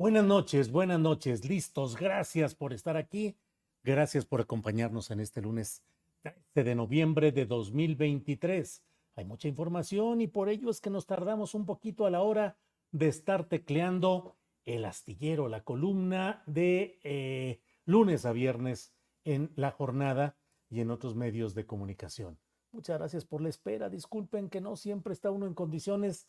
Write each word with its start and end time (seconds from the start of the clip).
Buenas 0.00 0.24
noches, 0.24 0.72
buenas 0.72 0.98
noches, 0.98 1.44
listos. 1.44 1.94
Gracias 1.94 2.54
por 2.54 2.72
estar 2.72 2.96
aquí. 2.96 3.36
Gracias 3.84 4.24
por 4.24 4.40
acompañarnos 4.40 5.10
en 5.10 5.20
este 5.20 5.42
lunes 5.42 5.82
13 6.22 6.64
de 6.64 6.74
noviembre 6.74 7.32
de 7.32 7.44
2023. 7.44 8.82
Hay 9.16 9.26
mucha 9.26 9.48
información 9.48 10.22
y 10.22 10.26
por 10.26 10.48
ello 10.48 10.70
es 10.70 10.80
que 10.80 10.88
nos 10.88 11.04
tardamos 11.04 11.54
un 11.54 11.66
poquito 11.66 12.06
a 12.06 12.10
la 12.10 12.22
hora 12.22 12.56
de 12.92 13.08
estar 13.08 13.44
tecleando 13.44 14.38
el 14.64 14.86
astillero, 14.86 15.48
la 15.48 15.64
columna 15.64 16.42
de 16.46 16.98
eh, 17.04 17.60
lunes 17.84 18.24
a 18.24 18.32
viernes 18.32 18.94
en 19.24 19.52
la 19.54 19.70
jornada 19.70 20.34
y 20.70 20.80
en 20.80 20.90
otros 20.90 21.14
medios 21.14 21.54
de 21.54 21.66
comunicación. 21.66 22.38
Muchas 22.72 22.98
gracias 22.98 23.26
por 23.26 23.42
la 23.42 23.50
espera. 23.50 23.90
Disculpen 23.90 24.48
que 24.48 24.62
no 24.62 24.76
siempre 24.76 25.12
está 25.12 25.30
uno 25.30 25.46
en 25.46 25.52
condiciones 25.52 26.26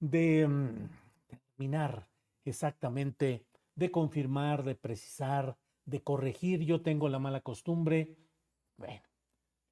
de 0.00 0.48
mm, 0.48 0.88
terminar 1.28 2.08
exactamente 2.50 3.46
de 3.74 3.90
confirmar, 3.90 4.64
de 4.64 4.74
precisar, 4.74 5.56
de 5.84 6.02
corregir. 6.02 6.62
Yo 6.64 6.82
tengo 6.82 7.08
la 7.08 7.18
mala 7.18 7.40
costumbre, 7.40 8.16
bueno, 8.76 9.02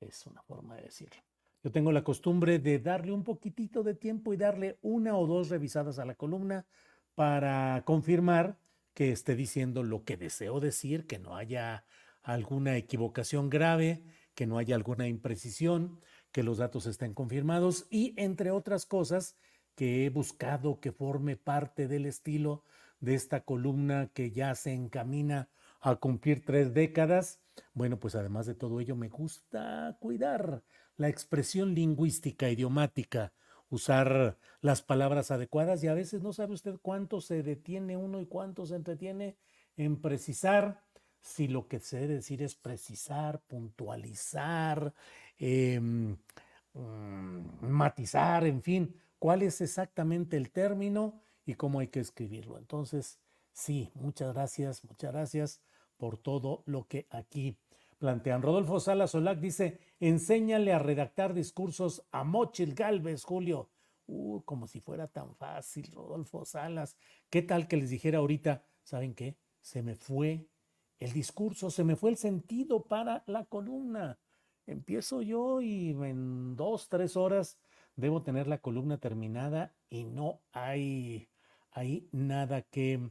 es 0.00 0.26
una 0.26 0.42
forma 0.42 0.76
de 0.76 0.82
decirlo. 0.82 1.22
Yo 1.62 1.72
tengo 1.72 1.92
la 1.92 2.04
costumbre 2.04 2.58
de 2.58 2.78
darle 2.78 3.12
un 3.12 3.24
poquitito 3.24 3.82
de 3.82 3.94
tiempo 3.94 4.34
y 4.34 4.36
darle 4.36 4.78
una 4.82 5.16
o 5.16 5.26
dos 5.26 5.48
revisadas 5.48 5.98
a 5.98 6.04
la 6.04 6.14
columna 6.14 6.66
para 7.14 7.82
confirmar 7.86 8.58
que 8.92 9.10
esté 9.10 9.34
diciendo 9.34 9.82
lo 9.82 10.04
que 10.04 10.16
deseo 10.16 10.60
decir, 10.60 11.06
que 11.06 11.18
no 11.18 11.36
haya 11.36 11.84
alguna 12.22 12.76
equivocación 12.76 13.50
grave, 13.50 14.04
que 14.34 14.46
no 14.46 14.58
haya 14.58 14.74
alguna 14.74 15.08
imprecisión, 15.08 16.00
que 16.32 16.42
los 16.42 16.58
datos 16.58 16.86
estén 16.86 17.14
confirmados 17.14 17.86
y 17.90 18.14
entre 18.16 18.50
otras 18.50 18.86
cosas 18.86 19.36
que 19.74 20.04
he 20.04 20.10
buscado 20.10 20.80
que 20.80 20.92
forme 20.92 21.36
parte 21.36 21.88
del 21.88 22.06
estilo 22.06 22.62
de 23.00 23.14
esta 23.14 23.40
columna 23.40 24.10
que 24.14 24.30
ya 24.30 24.54
se 24.54 24.72
encamina 24.72 25.48
a 25.80 25.96
cumplir 25.96 26.44
tres 26.44 26.72
décadas. 26.72 27.40
Bueno, 27.74 27.98
pues 27.98 28.14
además 28.14 28.46
de 28.46 28.54
todo 28.54 28.80
ello 28.80 28.96
me 28.96 29.08
gusta 29.08 29.96
cuidar 30.00 30.62
la 30.96 31.08
expresión 31.08 31.74
lingüística, 31.74 32.48
idiomática, 32.48 33.32
usar 33.68 34.38
las 34.60 34.82
palabras 34.82 35.30
adecuadas 35.30 35.82
y 35.84 35.88
a 35.88 35.94
veces 35.94 36.22
no 36.22 36.32
sabe 36.32 36.54
usted 36.54 36.76
cuánto 36.80 37.20
se 37.20 37.42
detiene 37.42 37.96
uno 37.96 38.20
y 38.20 38.26
cuánto 38.26 38.64
se 38.66 38.76
entretiene 38.76 39.36
en 39.76 40.00
precisar 40.00 40.82
si 41.20 41.48
lo 41.48 41.68
que 41.68 41.80
se 41.80 41.98
debe 41.98 42.14
decir 42.14 42.42
es 42.42 42.54
precisar, 42.54 43.40
puntualizar, 43.46 44.94
em, 45.38 46.16
mm, 46.74 47.66
matizar, 47.66 48.46
en 48.46 48.62
fin, 48.62 48.94
cuál 49.24 49.40
es 49.40 49.62
exactamente 49.62 50.36
el 50.36 50.50
término 50.50 51.18
y 51.46 51.54
cómo 51.54 51.80
hay 51.80 51.88
que 51.88 51.98
escribirlo. 51.98 52.58
Entonces, 52.58 53.18
sí, 53.54 53.90
muchas 53.94 54.34
gracias, 54.34 54.84
muchas 54.84 55.12
gracias 55.12 55.62
por 55.96 56.18
todo 56.18 56.62
lo 56.66 56.86
que 56.88 57.06
aquí 57.08 57.56
plantean. 57.96 58.42
Rodolfo 58.42 58.80
Salas 58.80 59.12
Solac 59.12 59.40
dice, 59.40 59.80
enséñale 59.98 60.74
a 60.74 60.78
redactar 60.78 61.32
discursos 61.32 62.06
a 62.10 62.22
Mochil 62.22 62.74
Galvez, 62.74 63.24
Julio. 63.24 63.70
Uh, 64.04 64.42
como 64.42 64.66
si 64.66 64.80
fuera 64.80 65.08
tan 65.08 65.34
fácil, 65.36 65.90
Rodolfo 65.90 66.44
Salas. 66.44 66.98
¿Qué 67.30 67.40
tal 67.40 67.66
que 67.66 67.78
les 67.78 67.88
dijera 67.88 68.18
ahorita, 68.18 68.62
¿saben 68.82 69.14
qué? 69.14 69.38
Se 69.62 69.82
me 69.82 69.94
fue 69.94 70.50
el 70.98 71.14
discurso, 71.14 71.70
se 71.70 71.82
me 71.82 71.96
fue 71.96 72.10
el 72.10 72.18
sentido 72.18 72.84
para 72.84 73.24
la 73.26 73.46
columna. 73.46 74.18
Empiezo 74.66 75.22
yo 75.22 75.62
y 75.62 75.92
en 75.92 76.56
dos, 76.56 76.90
tres 76.90 77.16
horas 77.16 77.58
debo 77.96 78.22
tener 78.22 78.46
la 78.46 78.58
columna 78.58 78.98
terminada 78.98 79.74
y 79.88 80.04
no 80.04 80.42
hay 80.52 81.28
hay 81.74 82.08
nada 82.12 82.62
que, 82.62 83.10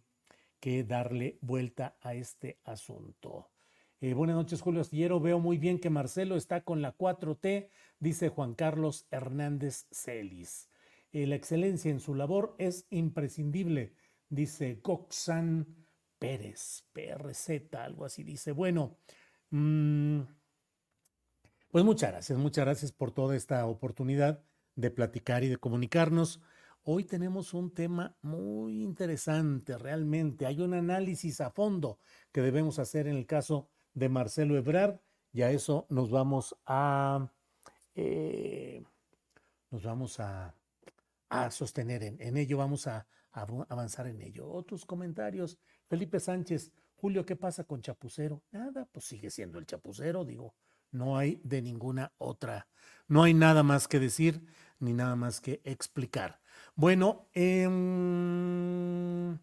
que 0.59 0.83
darle 0.83 1.37
vuelta 1.41 1.97
a 2.01 2.15
este 2.15 2.59
asunto. 2.63 3.51
Eh, 3.99 4.13
buenas 4.13 4.37
noches, 4.37 4.61
Julio 4.61 4.81
Astillero. 4.81 5.19
Veo 5.19 5.39
muy 5.39 5.57
bien 5.57 5.79
que 5.79 5.89
Marcelo 5.89 6.37
está 6.37 6.63
con 6.63 6.81
la 6.81 6.97
4T, 6.97 7.69
dice 7.99 8.29
Juan 8.29 8.55
Carlos 8.55 9.05
Hernández 9.11 9.85
Celis. 9.91 10.69
Eh, 11.11 11.27
la 11.27 11.35
excelencia 11.35 11.91
en 11.91 11.99
su 11.99 12.15
labor 12.15 12.55
es 12.57 12.87
imprescindible, 12.89 13.93
dice 14.29 14.79
Goxan 14.81 15.67
Pérez, 16.17 16.87
PRZ, 16.93 17.75
algo 17.75 18.05
así 18.05 18.23
dice. 18.23 18.53
Bueno, 18.53 18.97
mm, 19.49 20.21
pues 21.69 21.83
muchas 21.83 22.11
gracias, 22.11 22.39
muchas 22.39 22.65
gracias 22.65 22.91
por 22.93 23.11
toda 23.11 23.35
esta 23.35 23.65
oportunidad 23.65 24.43
de 24.75 24.91
platicar 24.91 25.43
y 25.43 25.49
de 25.49 25.57
comunicarnos. 25.57 26.41
Hoy 26.83 27.05
tenemos 27.05 27.53
un 27.53 27.73
tema 27.73 28.15
muy 28.21 28.83
interesante, 28.83 29.77
realmente. 29.77 30.45
Hay 30.45 30.59
un 30.59 30.73
análisis 30.73 31.39
a 31.41 31.51
fondo 31.51 31.99
que 32.31 32.41
debemos 32.41 32.79
hacer 32.79 33.07
en 33.07 33.15
el 33.15 33.25
caso 33.25 33.69
de 33.93 34.09
Marcelo 34.09 34.57
Ebrard 34.57 34.99
y 35.31 35.43
a 35.43 35.51
eso 35.51 35.85
nos 35.89 36.11
vamos 36.11 36.55
a, 36.65 37.31
eh, 37.95 38.83
nos 39.71 39.83
vamos 39.83 40.19
a, 40.19 40.55
sostener 41.49 42.03
en, 42.03 42.21
en, 42.21 42.37
ello, 42.37 42.57
vamos 42.57 42.85
a, 42.85 43.07
a 43.31 43.41
avanzar 43.69 44.05
en 44.05 44.21
ello. 44.21 44.47
Otros 44.47 44.85
comentarios. 44.85 45.57
Felipe 45.87 46.19
Sánchez, 46.19 46.71
Julio, 46.95 47.25
¿qué 47.25 47.35
pasa 47.35 47.63
con 47.63 47.81
Chapucero? 47.81 48.43
Nada, 48.51 48.87
pues 48.91 49.05
sigue 49.05 49.31
siendo 49.31 49.57
el 49.57 49.65
Chapucero, 49.65 50.25
digo, 50.25 50.53
no 50.93 51.17
hay 51.17 51.41
de 51.43 51.61
ninguna 51.61 52.13
otra, 52.17 52.67
no 53.07 53.23
hay 53.23 53.33
nada 53.33 53.63
más 53.63 53.87
que 53.87 53.99
decir 53.99 54.45
ni 54.79 54.93
nada 54.93 55.15
más 55.15 55.41
que 55.41 55.61
explicar. 55.63 56.41
Bueno, 56.75 57.29
em, 57.33 59.37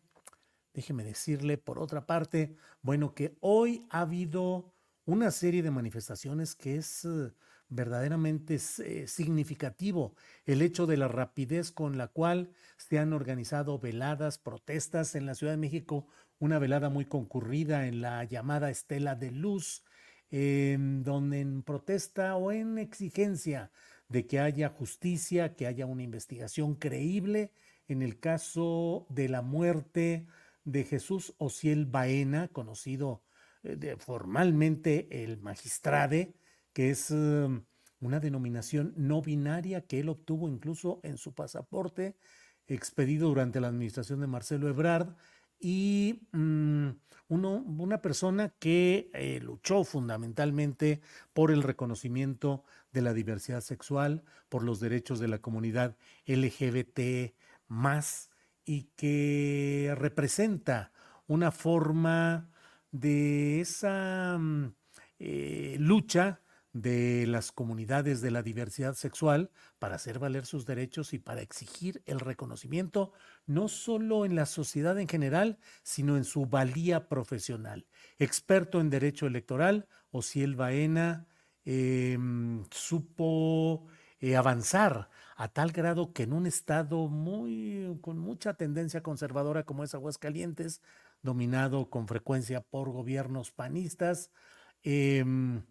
déjeme 0.75 1.05
decirle 1.05 1.59
por 1.59 1.79
otra 1.79 2.07
parte, 2.07 2.57
bueno, 2.83 3.15
que 3.15 3.37
hoy 3.41 3.87
ha 3.91 4.01
habido 4.01 4.73
una 5.05 5.31
serie 5.31 5.63
de 5.63 5.71
manifestaciones 5.71 6.55
que 6.55 6.77
es 6.77 7.05
eh, 7.05 7.33
verdaderamente 7.69 8.57
eh, 8.57 9.07
significativo 9.07 10.15
el 10.45 10.63
hecho 10.63 10.87
de 10.87 10.97
la 10.97 11.09
rapidez 11.09 11.71
con 11.71 11.99
la 11.99 12.09
cual 12.09 12.53
se 12.77 12.99
han 12.99 13.13
organizado 13.13 13.79
veladas, 13.79 14.39
protestas 14.39 15.15
en 15.15 15.27
la 15.27 15.35
Ciudad 15.35 15.53
de 15.53 15.59
México, 15.59 16.07
una 16.39 16.59
velada 16.59 16.91
muy 16.91 17.05
concurrida 17.05 17.87
en 17.87 18.01
la 18.01 18.25
llamada 18.25 18.71
Estela 18.71 19.15
de 19.15 19.31
Luz, 19.31 19.85
donde 20.31 21.41
en 21.41 21.63
protesta 21.63 22.37
o 22.37 22.53
en 22.53 22.79
exigencia 22.79 23.71
de 24.11 24.27
que 24.27 24.41
haya 24.41 24.69
justicia, 24.69 25.55
que 25.55 25.67
haya 25.67 25.87
una 25.87 26.03
investigación 26.03 26.75
creíble 26.75 27.53
en 27.89 28.03
el 28.03 28.19
caso 28.19 29.07
de 29.09 29.29
la 29.29 29.41
muerte 29.41 30.27
de 30.65 30.85
Jesús 30.85 31.35
Ociel 31.39 31.87
Baena, 31.87 32.49
conocido 32.49 33.23
eh, 33.63 33.97
formalmente 33.99 35.23
el 35.23 35.41
magistrade, 35.41 36.35
que 36.73 36.91
es 36.91 37.11
um, 37.11 37.65
una 38.01 38.21
denominación 38.21 38.93
no 38.97 39.23
binaria 39.23 39.87
que 39.87 40.01
él 40.01 40.09
obtuvo 40.09 40.49
incluso 40.49 41.01
en 41.03 41.17
su 41.17 41.33
pasaporte 41.35 42.17
expedido 42.67 43.29
durante 43.29 43.61
la 43.61 43.69
administración 43.69 44.21
de 44.21 44.27
Marcelo 44.27 44.69
Ebrard 44.69 45.15
y 45.61 46.23
mm, 46.33 46.89
una 47.29 48.03
persona 48.03 48.49
que 48.59 49.11
eh, 49.15 49.39
luchó 49.41 49.85
fundamentalmente 49.85 51.01
por 51.33 51.53
el 51.53 51.63
reconocimiento 51.63 52.65
de 52.93 53.03
la 53.03 53.13
diversidad 53.13 53.61
sexual, 53.61 54.25
por 54.49 54.65
los 54.65 54.81
derechos 54.81 55.21
de 55.21 55.29
la 55.29 55.39
comunidad 55.39 55.97
LGBT 56.27 57.35
más 57.69 58.31
y 58.65 58.89
que 58.97 59.95
representa 59.97 60.93
una 61.29 61.53
forma 61.53 62.51
de 62.91 63.61
esa 63.61 64.37
mm, 64.39 64.75
eh, 65.21 65.77
lucha 65.79 66.41
de 66.73 67.27
las 67.27 67.51
comunidades 67.53 68.21
de 68.21 68.31
la 68.31 68.43
diversidad 68.43 68.95
sexual 68.95 69.51
para 69.79 69.97
hacer 69.97 70.19
valer 70.19 70.47
sus 70.47 70.67
derechos 70.67 71.13
y 71.13 71.19
para 71.19 71.41
exigir 71.41 72.03
el 72.07 72.21
reconocimiento 72.21 73.13
no 73.47 73.69
solo 73.69 74.25
en 74.25 74.37
la 74.37 74.47
sociedad 74.47 74.99
en 74.99 75.09
general, 75.09 75.59
sino 75.83 76.17
en 76.17 76.25
su 76.25 76.47
valía 76.47 77.09
profesional. 77.09 77.87
Experto 78.19 78.81
en 78.81 78.91
derecho 78.91 79.27
electoral, 79.27 79.89
Ociel 80.13 80.55
Baena 80.55 81.27
em, 81.65 82.65
supo 82.71 83.87
eh, 84.21 84.37
avanzar 84.37 85.11
a 85.37 85.49
tal 85.49 85.73
grado 85.73 86.13
que 86.13 86.25
en 86.25 86.33
un 86.33 86.47
estado 86.47 87.09
muy 87.09 87.99
con 88.03 88.19
mucha 88.19 88.55
tendencia 88.55 89.03
conservadora 89.03 89.65
como 89.65 89.85
es 89.85 89.95
Aguascalientes, 89.95 90.83
dominado 91.23 91.91
con 91.91 92.07
frecuencia 92.09 92.61
por 92.61 92.91
gobiernos 92.91 93.51
panistas, 93.51 94.31
em, 94.83 95.65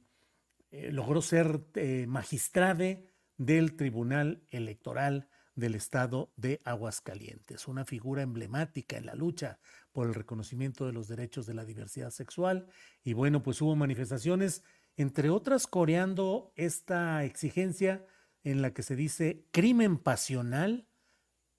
eh, 0.71 0.91
logró 0.91 1.21
ser 1.21 1.65
eh, 1.75 2.05
magistrade 2.07 3.09
del 3.37 3.75
Tribunal 3.75 4.43
Electoral 4.49 5.29
del 5.55 5.75
Estado 5.75 6.31
de 6.35 6.59
Aguascalientes, 6.63 7.67
una 7.67 7.85
figura 7.85 8.21
emblemática 8.21 8.97
en 8.97 9.05
la 9.05 9.15
lucha 9.15 9.59
por 9.91 10.07
el 10.07 10.13
reconocimiento 10.13 10.85
de 10.85 10.93
los 10.93 11.07
derechos 11.07 11.45
de 11.45 11.53
la 11.53 11.65
diversidad 11.65 12.11
sexual. 12.11 12.67
Y 13.03 13.13
bueno, 13.13 13.43
pues 13.43 13.61
hubo 13.61 13.75
manifestaciones, 13.75 14.63
entre 14.95 15.29
otras, 15.29 15.67
coreando 15.67 16.53
esta 16.55 17.23
exigencia 17.23 18.05
en 18.43 18.61
la 18.61 18.73
que 18.73 18.83
se 18.83 18.95
dice 18.95 19.45
crimen 19.51 19.97
pasional, 19.97 20.87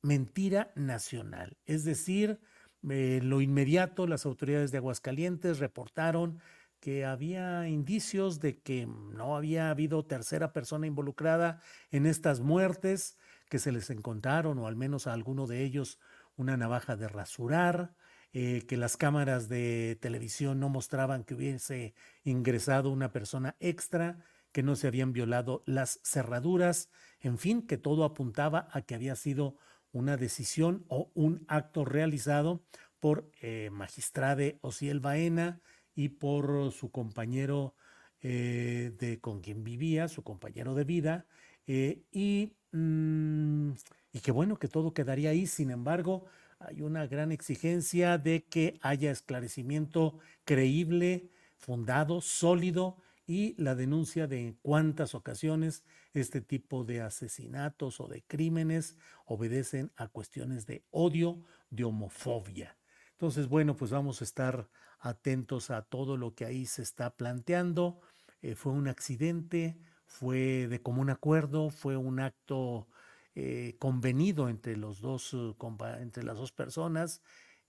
mentira 0.03 0.73
nacional. 0.77 1.59
Es 1.67 1.85
decir, 1.85 2.41
en 2.83 3.29
lo 3.29 3.41
inmediato 3.41 4.07
las 4.07 4.25
autoridades 4.25 4.73
de 4.73 4.79
Aguascalientes 4.79 5.59
reportaron 5.59 6.41
que 6.81 7.05
había 7.05 7.69
indicios 7.69 8.41
de 8.41 8.61
que 8.61 8.87
no 8.87 9.37
había 9.37 9.71
habido 9.71 10.05
tercera 10.05 10.53
persona 10.53 10.87
involucrada 10.87 11.61
en 11.91 12.07
estas 12.07 12.41
muertes, 12.41 13.19
que 13.49 13.59
se 13.59 13.73
les 13.73 13.91
encontraron, 13.91 14.59
o 14.59 14.67
al 14.67 14.77
menos 14.77 15.07
a 15.07 15.13
alguno 15.13 15.47
de 15.47 15.63
ellos, 15.63 15.99
una 16.37 16.57
navaja 16.57 16.97
de 16.97 17.09
rasurar, 17.09 17.95
eh, 18.33 18.65
que 18.67 18.77
las 18.77 18.97
cámaras 18.97 19.49
de 19.49 19.99
televisión 20.01 20.61
no 20.61 20.69
mostraban 20.69 21.25
que 21.25 21.35
hubiese 21.35 21.95
ingresado 22.23 22.91
una 22.91 23.13
persona 23.13 23.57
extra, 23.59 24.25
que 24.53 24.63
no 24.63 24.77
se 24.77 24.87
habían 24.87 25.13
violado 25.13 25.63
las 25.67 26.01
cerraduras, 26.05 26.91
en 27.21 27.39
fin, 27.39 27.67
que 27.67 27.77
todo 27.77 28.05
apuntaba 28.05 28.69
a 28.73 28.83
que 28.83 28.95
había 28.95 29.17
sido 29.17 29.57
una 29.93 30.17
decisión 30.17 30.85
o 30.89 31.11
un 31.15 31.45
acto 31.49 31.85
realizado 31.85 32.65
por 33.01 33.31
eh, 33.41 33.71
magistrade 33.73 34.59
Ociel 34.61 35.01
Baena, 35.01 35.61
y 35.95 36.11
por 36.11 36.73
su 36.73 36.91
compañero 36.91 37.75
eh, 38.23 38.93
de 38.99 39.21
con 39.21 39.41
quien 39.41 39.65
vivía, 39.65 40.09
su 40.09 40.23
compañero 40.23 40.75
de 40.75 40.85
vida, 40.85 41.27
eh, 41.67 42.03
y, 42.13 42.53
mm, 42.73 43.73
y 44.13 44.21
que 44.21 44.33
bueno, 44.33 44.59
que 44.59 44.69
todo 44.69 44.93
quedaría 44.93 45.31
ahí. 45.31 45.47
Sin 45.47 45.71
embargo, 45.71 46.27
hay 46.59 46.83
una 46.83 47.07
gran 47.07 47.33
exigencia 47.33 48.19
de 48.19 48.45
que 48.45 48.79
haya 48.83 49.11
esclarecimiento 49.11 50.19
creíble, 50.45 51.31
fundado, 51.57 52.21
sólido 52.21 52.99
y 53.27 53.55
la 53.63 53.75
denuncia 53.75 54.27
de 54.27 54.57
cuántas 54.61 55.15
ocasiones 55.15 55.85
este 56.13 56.41
tipo 56.41 56.85
de 56.85 57.01
asesinatos 57.01 58.01
o 58.01 58.09
de 58.09 58.23
crímenes 58.23 58.97
obedecen 59.25 59.93
a 59.97 60.09
cuestiones 60.09 60.67
de 60.67 60.85
odio, 60.91 61.43
de 61.71 61.85
homofobia. 61.85 62.80
Entonces, 63.21 63.49
bueno, 63.51 63.77
pues 63.77 63.91
vamos 63.91 64.23
a 64.23 64.25
estar 64.25 64.71
atentos 64.99 65.71
a 65.71 65.83
todo 65.83 66.17
lo 66.17 66.35
que 66.35 66.47
ahí 66.47 66.65
se 66.65 66.81
está 66.81 67.19
planteando. 67.19 68.01
Eh, 68.41 68.55
fue 68.55 68.73
un 68.73 68.89
accidente, 68.89 69.79
fue 70.07 70.69
de 70.69 70.81
común 70.81 71.11
acuerdo, 71.11 71.69
fue 71.69 71.99
un 71.99 72.19
acto 72.19 72.89
eh, 73.35 73.77
convenido 73.79 74.49
entre, 74.49 74.75
los 74.75 75.03
dos, 75.03 75.35
uh, 75.35 75.55
entre 75.99 76.23
las 76.23 76.39
dos 76.39 76.51
personas, 76.53 77.21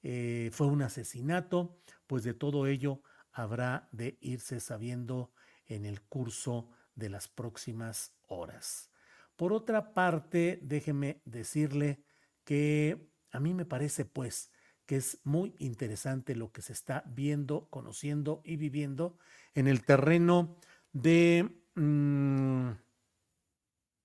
eh, 0.04 0.52
fue 0.54 0.68
un 0.68 0.84
asesinato, 0.84 1.82
pues 2.08 2.24
de 2.24 2.34
todo 2.34 2.66
ello 2.66 3.02
habrá 3.34 3.90
de 3.92 4.18
irse 4.22 4.62
sabiendo 4.62 5.34
en 5.66 5.84
el 5.84 6.02
curso 6.02 6.70
de 6.96 7.10
las 7.10 7.28
próximas 7.28 8.14
horas. 8.30 8.90
Por 9.36 9.52
otra 9.52 9.94
parte, 9.94 10.62
déjeme 10.64 11.22
decirle 11.26 12.06
que 12.46 13.12
a 13.32 13.42
mí 13.42 13.54
me 13.54 13.66
parece 13.66 14.06
pues 14.06 14.50
que 14.86 14.98
es 14.98 15.20
muy 15.24 15.56
interesante 15.60 16.36
lo 16.36 16.52
que 16.52 16.62
se 16.62 16.74
está 16.74 17.04
viendo, 17.08 17.68
conociendo 17.70 18.42
y 18.44 18.58
viviendo 18.58 19.18
en 19.54 19.68
el 19.68 19.84
terreno 19.84 20.58
de... 20.92 21.50
Mm, 21.76 22.72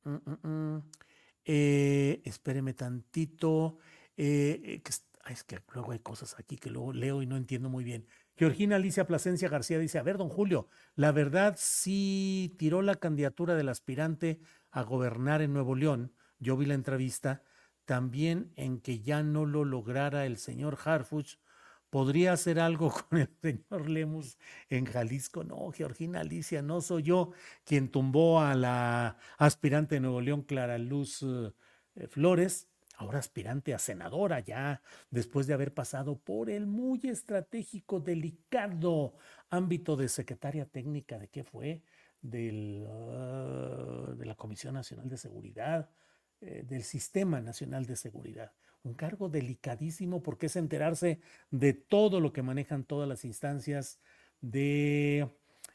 mm, 0.04 0.48
mm, 0.48 0.82
eh, 1.44 2.22
espéreme 2.24 2.74
tantito. 2.74 3.78
Eh, 4.16 4.82
es 5.28 5.44
que 5.44 5.60
luego 5.74 5.92
hay 5.92 5.98
cosas 6.00 6.36
aquí 6.38 6.56
que 6.56 6.70
luego 6.70 6.92
leo 6.92 7.22
y 7.22 7.26
no 7.26 7.36
entiendo 7.36 7.68
muy 7.68 7.84
bien. 7.84 8.06
Georgina 8.36 8.76
Alicia 8.76 9.06
Plasencia 9.06 9.48
García 9.48 9.78
dice, 9.78 9.98
a 9.98 10.02
ver, 10.02 10.18
don 10.18 10.28
Julio, 10.28 10.68
la 10.94 11.10
verdad 11.10 11.56
sí 11.58 12.54
tiró 12.58 12.82
la 12.82 12.96
candidatura 12.96 13.54
del 13.54 13.68
aspirante 13.68 14.40
a 14.70 14.82
gobernar 14.82 15.42
en 15.42 15.52
Nuevo 15.52 15.74
León. 15.74 16.12
Yo 16.38 16.56
vi 16.56 16.66
la 16.66 16.74
entrevista 16.74 17.42
también 17.86 18.52
en 18.56 18.80
que 18.80 19.00
ya 19.00 19.22
no 19.22 19.46
lo 19.46 19.64
lograra 19.64 20.26
el 20.26 20.36
señor 20.36 20.78
Harfuch, 20.84 21.38
podría 21.90 22.32
hacer 22.32 22.60
algo 22.60 22.90
con 23.08 23.20
el 23.20 23.30
señor 23.40 23.88
Lemus 23.88 24.38
en 24.68 24.84
Jalisco. 24.84 25.44
No, 25.44 25.70
Georgina 25.72 26.20
Alicia, 26.20 26.62
no 26.62 26.80
soy 26.80 27.04
yo 27.04 27.32
quien 27.64 27.90
tumbó 27.90 28.40
a 28.40 28.54
la 28.54 29.16
aspirante 29.38 29.94
de 29.94 30.00
Nuevo 30.00 30.20
León, 30.20 30.42
Clara 30.42 30.78
Luz 30.78 31.22
eh, 31.22 32.06
Flores, 32.08 32.68
ahora 32.96 33.18
aspirante 33.18 33.72
a 33.72 33.78
senadora 33.78 34.40
ya, 34.40 34.82
después 35.10 35.46
de 35.46 35.54
haber 35.54 35.72
pasado 35.72 36.18
por 36.18 36.50
el 36.50 36.66
muy 36.66 37.00
estratégico, 37.04 38.00
delicado 38.00 39.16
ámbito 39.50 39.96
de 39.96 40.08
secretaria 40.08 40.66
técnica, 40.66 41.18
¿de 41.18 41.28
qué 41.28 41.44
fue? 41.44 41.82
Ah, 42.88 44.14
de 44.16 44.26
la 44.26 44.34
Comisión 44.34 44.74
Nacional 44.74 45.08
de 45.08 45.16
Seguridad, 45.16 45.90
eh, 46.40 46.64
del 46.66 46.82
Sistema 46.82 47.40
Nacional 47.40 47.86
de 47.86 47.96
Seguridad. 47.96 48.52
Un 48.82 48.94
cargo 48.94 49.28
delicadísimo 49.28 50.22
porque 50.22 50.46
es 50.46 50.56
enterarse 50.56 51.20
de 51.50 51.72
todo 51.72 52.20
lo 52.20 52.32
que 52.32 52.42
manejan 52.42 52.84
todas 52.84 53.08
las 53.08 53.24
instancias 53.24 53.98
de, 54.40 55.28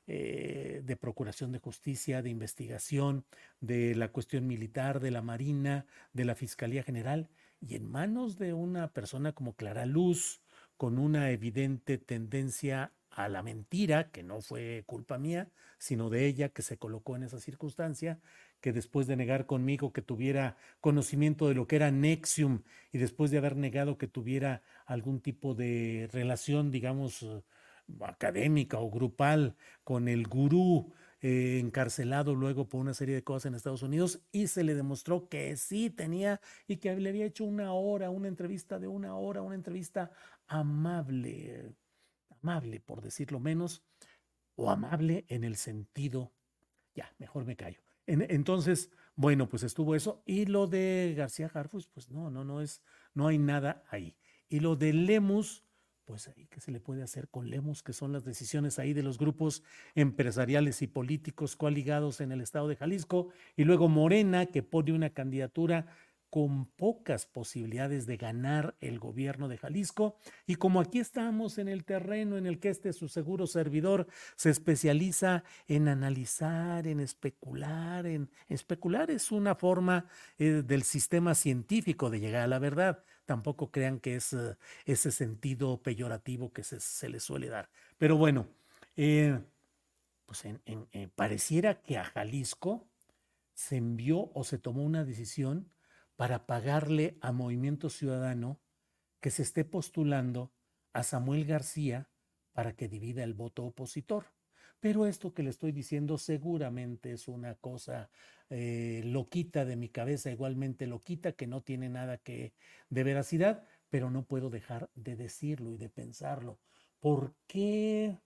eh, 0.08 0.82
de 0.86 0.96
procuración 0.98 1.52
de 1.52 1.60
justicia, 1.60 2.22
de 2.22 2.30
investigación, 2.30 3.26
de 3.60 3.96
la 3.96 4.10
cuestión 4.10 4.48
militar, 4.48 5.00
de 5.00 5.12
la 5.12 5.22
Marina, 5.22 5.86
de 6.14 6.26
la 6.26 6.36
Fiscalía 6.36 6.84
General, 6.84 7.30
y 7.60 7.76
en 7.76 7.90
manos 7.90 8.38
de 8.38 8.54
una 8.54 8.92
persona 8.94 9.34
como 9.34 9.56
Clara 9.56 9.86
Luz, 9.86 10.42
con 10.78 10.98
una 10.98 11.32
evidente 11.32 11.98
tendencia 11.98 12.92
a 13.12 13.30
la 13.30 13.44
mentira, 13.44 14.10
que 14.10 14.24
no 14.24 14.42
fue 14.42 14.84
culpa 14.88 15.18
mía, 15.18 15.50
sino 15.78 16.10
de 16.10 16.26
ella 16.26 16.50
que 16.50 16.62
se 16.62 16.78
colocó 16.78 17.16
en 17.16 17.24
esa 17.24 17.40
circunstancia, 17.40 18.20
que 18.62 18.72
después 18.74 19.08
de 19.08 19.16
negar 19.16 19.46
conmigo 19.46 19.92
que 19.92 20.02
tuviera 20.02 20.56
conocimiento 20.80 21.48
de 21.48 21.56
lo 21.56 21.68
que 21.68 21.76
era 21.76 21.92
Nexium 21.92 22.62
y 22.92 23.00
después 23.00 23.32
de 23.32 23.40
haber 23.40 23.58
negado 23.58 23.98
que 23.98 24.08
tuviera 24.08 24.62
algún 24.86 25.20
tipo 25.20 25.56
de 25.56 26.10
relación, 26.14 26.72
digamos, 26.72 27.26
académica 28.02 28.80
o 28.80 28.90
grupal 28.90 29.56
con 29.84 30.08
el 30.08 30.28
gurú 30.28 30.94
eh, 31.24 31.60
encarcelado 31.60 32.34
luego 32.34 32.68
por 32.68 32.82
una 32.82 32.94
serie 32.94 33.16
de 33.16 33.24
cosas 33.24 33.48
en 33.48 33.56
Estados 33.56 33.84
Unidos 33.84 34.22
y 34.32 34.48
se 34.48 34.64
le 34.64 34.74
demostró 34.74 35.30
que 35.30 35.56
sí 35.56 35.90
tenía 35.90 36.42
y 36.68 36.78
que 36.78 36.96
le 36.96 37.10
había 37.10 37.26
hecho 37.26 37.46
una 37.46 37.74
hora, 37.74 38.10
una 38.10 38.28
entrevista 38.28 38.80
de 38.80 38.88
una 38.88 39.16
hora, 39.16 39.42
una 39.42 39.56
entrevista 39.56 40.12
amable, 40.48 41.76
amable 42.42 42.80
por 42.80 43.02
decirlo 43.02 43.40
menos, 43.40 43.84
o 44.56 44.70
amable 44.70 45.26
en 45.28 45.44
el 45.44 45.58
sentido, 45.58 46.32
ya, 46.96 47.14
mejor 47.20 47.46
me 47.46 47.56
callo, 47.56 47.82
entonces, 48.12 48.92
bueno, 49.16 49.48
pues 49.50 49.64
estuvo 49.64 49.96
eso. 49.96 50.22
Y 50.26 50.46
lo 50.46 50.68
de 50.68 51.14
García 51.18 51.50
Harfus, 51.54 51.88
pues 51.88 52.10
no, 52.10 52.30
no, 52.30 52.44
no 52.44 52.62
es, 52.62 52.82
no 53.14 53.28
hay 53.28 53.38
nada 53.38 53.84
ahí. 53.90 54.16
Y 54.50 54.60
lo 54.60 54.76
de 54.76 54.94
Lemus, 54.94 55.64
pues 56.06 56.28
ahí 56.28 56.48
qué 56.48 56.60
se 56.60 56.72
le 56.72 56.80
puede 56.80 57.04
hacer 57.04 57.30
con 57.30 57.50
Lemos, 57.50 57.84
que 57.84 57.94
son 57.94 58.12
las 58.12 58.26
decisiones 58.26 58.80
ahí 58.80 58.94
de 58.94 59.04
los 59.04 59.18
grupos 59.18 59.64
empresariales 59.96 60.82
y 60.82 60.88
políticos 60.88 61.56
coaligados 61.56 62.20
en 62.20 62.32
el 62.32 62.42
estado 62.42 62.68
de 62.68 62.76
Jalisco, 62.76 63.30
y 63.56 63.64
luego 63.64 63.88
Morena, 63.88 64.48
que 64.48 64.64
pone 64.64 64.92
una 64.92 65.12
candidatura 65.12 65.88
con 66.32 66.66
pocas 66.66 67.26
posibilidades 67.26 68.06
de 68.06 68.16
ganar 68.16 68.78
el 68.80 69.00
gobierno 69.00 69.50
de 69.50 69.58
Jalisco. 69.58 70.16
Y 70.48 70.56
como 70.56 70.80
aquí 70.80 71.00
estamos 71.00 71.58
en 71.58 71.68
el 71.68 71.84
terreno 71.84 72.38
en 72.38 72.48
el 72.48 72.58
que 72.62 72.70
este 72.70 72.94
su 72.94 73.10
seguro 73.10 73.48
servidor 73.48 74.08
se 74.38 74.50
especializa 74.50 75.44
en 75.68 75.90
analizar, 75.90 76.88
en 76.88 77.02
especular, 77.02 78.06
en 78.06 78.30
especular 78.48 79.12
es 79.12 79.34
una 79.34 79.56
forma 79.56 80.06
eh, 80.40 80.64
del 80.66 80.84
sistema 80.84 81.36
científico 81.36 82.10
de 82.10 82.22
llegar 82.22 82.44
a 82.44 82.48
la 82.48 82.60
verdad. 82.60 83.04
Tampoco 83.26 83.70
crean 83.70 84.00
que 84.00 84.16
es 84.16 84.32
eh, 84.32 84.56
ese 84.86 85.12
sentido 85.12 85.84
peyorativo 85.84 86.54
que 86.54 86.64
se, 86.64 87.10
le 87.10 87.20
suele 87.20 87.50
dar. 87.50 87.70
Pero 87.98 88.16
bueno, 88.16 88.48
eh, 88.96 89.38
pues 90.26 90.46
pareciera 91.14 91.82
que 91.82 91.98
a 91.98 92.06
Jalisco 92.06 92.88
se 93.54 93.76
envió 93.76 94.32
o 94.34 94.46
se 94.46 94.58
tomó 94.58 94.84
una 94.84 95.04
decisión 95.04 95.70
para 96.22 96.46
pagarle 96.46 97.18
a 97.22 97.32
Movimiento 97.32 97.90
Ciudadano 97.90 98.62
que 99.22 99.32
se 99.32 99.42
esté 99.42 99.66
postulando 99.66 100.54
a 100.94 101.02
Samuel 101.02 101.46
García 101.46 102.12
para 102.54 102.76
que 102.76 102.88
divida 102.88 103.24
el 103.24 103.34
voto 103.34 103.66
opositor. 103.66 104.28
Pero 104.80 105.08
esto 105.08 105.34
que 105.34 105.42
le 105.42 105.50
estoy 105.50 105.72
diciendo 105.72 106.20
seguramente 106.20 107.12
es 107.12 107.28
una 107.28 107.56
cosa 107.56 108.12
eh, 108.52 109.02
loquita 109.04 109.66
de 109.66 109.76
mi 109.76 109.90
cabeza, 109.90 110.30
igualmente 110.30 110.86
loquita, 110.86 111.32
que 111.32 111.48
no 111.48 111.64
tiene 111.64 111.90
nada 111.90 112.20
que 112.20 112.54
de 112.92 113.04
veracidad, 113.04 113.66
pero 113.90 114.12
no 114.12 114.24
puedo 114.24 114.52
dejar 114.52 114.92
de 114.94 115.16
decirlo 115.16 115.74
y 115.74 115.78
de 115.78 115.90
pensarlo. 115.90 116.60
¿Por 117.00 117.34
qué 117.48 118.20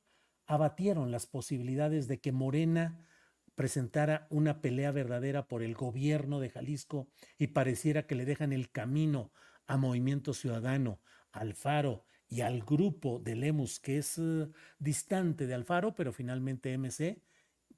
abatieron 0.48 1.12
las 1.12 1.28
posibilidades 1.28 2.10
de 2.10 2.20
que 2.20 2.34
Morena 2.34 3.08
presentara 3.56 4.28
una 4.30 4.62
pelea 4.62 4.92
verdadera 4.92 5.48
por 5.48 5.64
el 5.64 5.74
gobierno 5.74 6.40
de 6.40 6.50
Jalisco 6.50 7.08
y 7.38 7.48
pareciera 7.48 8.06
que 8.06 8.16
le 8.16 8.26
dejan 8.26 8.54
el 8.54 8.70
camino 8.70 9.32
a 9.66 9.78
Movimiento 9.78 10.34
Ciudadano, 10.34 11.00
Alfaro 11.32 12.06
y 12.28 12.42
al 12.42 12.62
grupo 12.62 13.20
de 13.20 13.36
Lemus, 13.36 13.80
que 13.80 13.98
es 13.98 14.18
eh, 14.18 14.48
distante 14.80 15.48
de 15.48 15.54
Alfaro, 15.54 15.96
pero 15.96 16.12
finalmente 16.12 16.78
MC, 16.78 17.22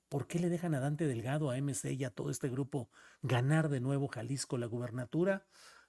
¿por 0.10 0.28
qué 0.28 0.40
le 0.40 0.50
dejan 0.50 0.74
a 0.74 0.80
Dante 0.80 1.06
Delgado, 1.06 1.52
a 1.52 1.58
MC 1.58 1.94
y 1.94 2.04
a 2.04 2.10
todo 2.10 2.30
este 2.30 2.50
grupo 2.50 2.90
ganar 3.22 3.70
de 3.70 3.80
nuevo 3.80 4.08
Jalisco 4.08 4.58
la 4.58 4.68
gubernatura? 4.68 5.46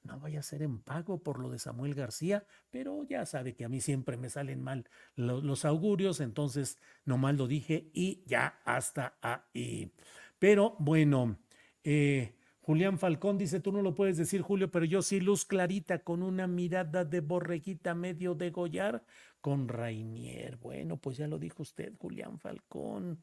No 0.09 0.19
vaya 0.19 0.41
a 0.41 0.43
ser 0.43 0.63
en 0.63 0.81
pago 0.81 1.23
por 1.23 1.39
lo 1.39 1.51
de 1.51 1.59
Samuel 1.59 1.95
García, 1.95 2.45
pero 2.71 3.05
ya 3.05 3.27
sabe 3.27 3.55
que 3.55 3.65
a 3.65 3.69
mí 3.69 3.81
siempre 3.81 4.17
me 4.17 4.31
salen 4.31 4.63
mal 4.63 4.89
los, 5.15 5.65
augurios, 5.65 6.21
entonces 6.21 6.79
nomás 7.05 7.37
lo 7.37 7.47
dije 7.47 7.91
y 7.93 8.25
ya 8.27 8.61
hasta 8.65 9.19
ahí. 9.21 9.93
Pero 10.39 10.77
bueno, 10.79 11.39
eh, 11.85 12.35
Julián 12.63 12.99
Falcón 12.99 13.39
dice, 13.39 13.61
tú 13.61 13.71
no 13.71 13.83
lo 13.83 13.95
puedes 13.95 14.17
decir, 14.17 14.43
Julio, 14.43 14.71
pero 14.71 14.85
yo 14.85 15.03
sí, 15.03 15.21
luz 15.21 15.45
clarita, 15.45 16.01
con 16.01 16.23
una 16.23 16.47
mirada 16.47 17.05
de 17.05 17.21
borreguita 17.21 17.95
medio 17.95 18.35
degollar 18.35 19.05
con 19.41 19.69
Rainier. 19.69 20.57
Bueno, 20.57 20.97
pues 20.97 21.19
ya 21.19 21.29
lo 21.29 21.39
dijo 21.39 21.63
usted, 21.63 21.95
Julián 21.99 22.39
Falcón. 22.39 23.23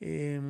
Eh, 0.00 0.40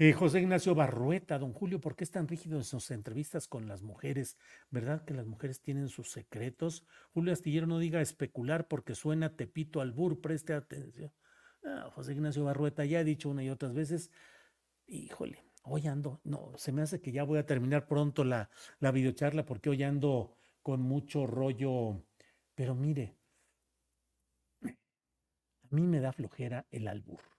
eh, 0.00 0.14
José 0.14 0.40
Ignacio 0.40 0.74
Barrueta, 0.74 1.38
don 1.38 1.52
Julio, 1.52 1.78
¿por 1.78 1.94
qué 1.94 2.04
es 2.04 2.10
tan 2.10 2.26
rígido 2.26 2.56
en 2.56 2.64
sus 2.64 2.90
entrevistas 2.90 3.46
con 3.46 3.68
las 3.68 3.82
mujeres? 3.82 4.38
¿Verdad 4.70 5.04
que 5.04 5.12
las 5.12 5.26
mujeres 5.26 5.60
tienen 5.60 5.90
sus 5.90 6.10
secretos? 6.10 6.86
Julio 7.12 7.34
Astillero 7.34 7.66
no 7.66 7.78
diga 7.78 8.00
especular 8.00 8.66
porque 8.66 8.94
suena 8.94 9.36
tepito 9.36 9.82
al 9.82 9.92
bur, 9.92 10.22
preste 10.22 10.54
atención. 10.54 11.12
José 11.92 12.12
Ignacio 12.12 12.44
Barrueta, 12.44 12.86
ya 12.86 13.00
he 13.00 13.04
dicho 13.04 13.28
una 13.28 13.44
y 13.44 13.50
otras 13.50 13.74
veces, 13.74 14.10
híjole, 14.86 15.44
hoy 15.64 15.86
ando, 15.86 16.22
no, 16.24 16.52
se 16.56 16.72
me 16.72 16.80
hace 16.80 17.02
que 17.02 17.12
ya 17.12 17.24
voy 17.24 17.38
a 17.38 17.44
terminar 17.44 17.86
pronto 17.86 18.24
la, 18.24 18.48
la 18.78 18.92
videocharla 18.92 19.44
porque 19.44 19.68
hoy 19.68 19.82
ando 19.82 20.34
con 20.62 20.80
mucho 20.80 21.26
rollo, 21.26 22.02
pero 22.54 22.74
mire, 22.74 23.18
a 24.64 25.74
mí 25.74 25.82
me 25.82 26.00
da 26.00 26.10
flojera 26.14 26.66
el 26.70 26.88
albur 26.88 27.29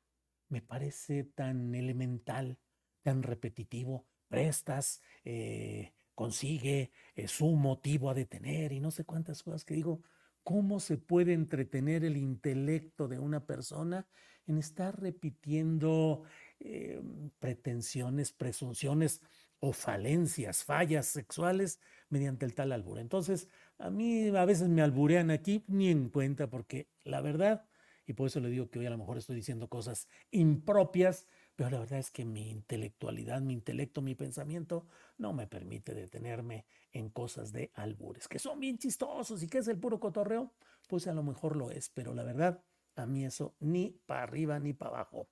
me 0.51 0.61
parece 0.61 1.23
tan 1.23 1.73
elemental, 1.73 2.59
tan 3.01 3.23
repetitivo. 3.23 4.05
Prestas, 4.27 5.01
eh, 5.23 5.93
consigue, 6.13 6.91
es 7.15 7.31
su 7.31 7.47
motivo 7.51 8.09
a 8.09 8.13
detener 8.13 8.73
y 8.73 8.79
no 8.79 8.91
sé 8.91 9.05
cuántas 9.05 9.41
cosas 9.43 9.65
que 9.65 9.73
digo. 9.73 10.03
¿Cómo 10.43 10.79
se 10.79 10.97
puede 10.97 11.33
entretener 11.33 12.03
el 12.03 12.17
intelecto 12.17 13.07
de 13.07 13.19
una 13.19 13.45
persona 13.45 14.07
en 14.47 14.57
estar 14.57 14.99
repitiendo 14.99 16.23
eh, 16.59 17.01
pretensiones, 17.39 18.31
presunciones 18.33 19.21
o 19.59 19.71
falencias, 19.71 20.63
fallas 20.63 21.05
sexuales 21.05 21.79
mediante 22.09 22.45
el 22.45 22.55
tal 22.55 22.71
albur? 22.71 22.99
Entonces, 22.99 23.47
a 23.77 23.89
mí 23.89 24.27
a 24.35 24.45
veces 24.45 24.67
me 24.67 24.81
alburean 24.81 25.29
aquí, 25.29 25.63
ni 25.67 25.89
en 25.89 26.09
cuenta, 26.09 26.49
porque 26.49 26.89
la 27.03 27.21
verdad 27.21 27.65
y 28.05 28.13
por 28.13 28.27
eso 28.27 28.39
le 28.39 28.49
digo 28.49 28.69
que 28.69 28.79
hoy 28.79 28.85
a 28.85 28.89
lo 28.89 28.97
mejor 28.97 29.17
estoy 29.17 29.35
diciendo 29.35 29.67
cosas 29.67 30.07
impropias, 30.31 31.27
pero 31.55 31.69
la 31.69 31.79
verdad 31.79 31.99
es 31.99 32.11
que 32.11 32.25
mi 32.25 32.49
intelectualidad, 32.49 33.41
mi 33.41 33.53
intelecto, 33.53 34.01
mi 34.01 34.15
pensamiento 34.15 34.87
no 35.17 35.33
me 35.33 35.47
permite 35.47 35.93
detenerme 35.93 36.65
en 36.91 37.09
cosas 37.09 37.51
de 37.51 37.71
albures, 37.75 38.27
que 38.27 38.39
son 38.39 38.59
bien 38.59 38.77
chistosos 38.77 39.43
y 39.43 39.47
que 39.47 39.59
es 39.59 39.67
el 39.67 39.77
puro 39.77 39.99
cotorreo, 39.99 40.51
pues 40.87 41.07
a 41.07 41.13
lo 41.13 41.23
mejor 41.23 41.55
lo 41.55 41.71
es, 41.71 41.89
pero 41.89 42.13
la 42.13 42.23
verdad, 42.23 42.63
a 42.95 43.05
mí 43.05 43.25
eso 43.25 43.55
ni 43.59 43.99
para 44.05 44.23
arriba 44.23 44.59
ni 44.59 44.73
para 44.73 44.91
abajo. 44.91 45.27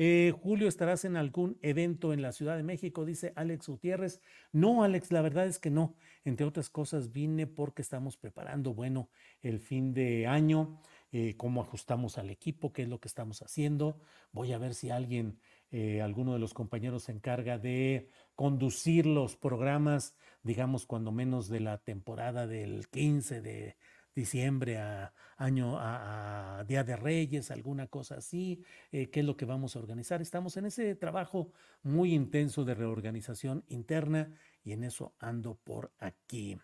Eh, 0.00 0.32
Julio, 0.42 0.68
¿estarás 0.68 1.04
en 1.04 1.16
algún 1.16 1.58
evento 1.60 2.12
en 2.12 2.22
la 2.22 2.30
Ciudad 2.30 2.56
de 2.56 2.62
México? 2.62 3.04
Dice 3.04 3.32
Alex 3.34 3.68
Gutiérrez. 3.68 4.20
No, 4.52 4.84
Alex, 4.84 5.10
la 5.10 5.22
verdad 5.22 5.46
es 5.46 5.58
que 5.58 5.70
no. 5.70 5.96
Entre 6.24 6.46
otras 6.46 6.70
cosas, 6.70 7.10
vine 7.10 7.48
porque 7.48 7.82
estamos 7.82 8.16
preparando, 8.16 8.74
bueno, 8.74 9.10
el 9.42 9.58
fin 9.58 9.92
de 9.92 10.28
año. 10.28 10.80
Eh, 11.10 11.36
cómo 11.38 11.62
ajustamos 11.62 12.18
al 12.18 12.28
equipo, 12.28 12.72
qué 12.72 12.82
es 12.82 12.88
lo 12.88 13.00
que 13.00 13.08
estamos 13.08 13.40
haciendo. 13.40 13.98
Voy 14.30 14.52
a 14.52 14.58
ver 14.58 14.74
si 14.74 14.90
alguien, 14.90 15.40
eh, 15.70 16.02
alguno 16.02 16.34
de 16.34 16.38
los 16.38 16.52
compañeros 16.52 17.04
se 17.04 17.12
encarga 17.12 17.56
de 17.56 18.10
conducir 18.34 19.06
los 19.06 19.34
programas, 19.34 20.14
digamos, 20.42 20.84
cuando 20.84 21.10
menos 21.10 21.48
de 21.48 21.60
la 21.60 21.78
temporada 21.78 22.46
del 22.46 22.88
15 22.88 23.40
de 23.40 23.76
diciembre 24.14 24.78
a 24.78 25.14
año 25.38 25.78
a, 25.78 26.64
Día 26.66 26.84
de 26.84 26.96
Reyes, 26.96 27.50
alguna 27.50 27.86
cosa 27.86 28.16
así, 28.16 28.62
eh, 28.90 29.08
qué 29.08 29.20
es 29.20 29.26
lo 29.26 29.36
que 29.36 29.44
vamos 29.46 29.76
a 29.76 29.78
organizar. 29.78 30.20
Estamos 30.20 30.56
en 30.56 30.66
ese 30.66 30.94
trabajo 30.96 31.52
muy 31.82 32.12
intenso 32.12 32.64
de 32.64 32.74
reorganización 32.74 33.64
interna 33.68 34.34
y 34.64 34.72
en 34.72 34.84
eso 34.84 35.14
ando 35.20 35.54
por 35.54 35.92
aquí. 35.98 36.58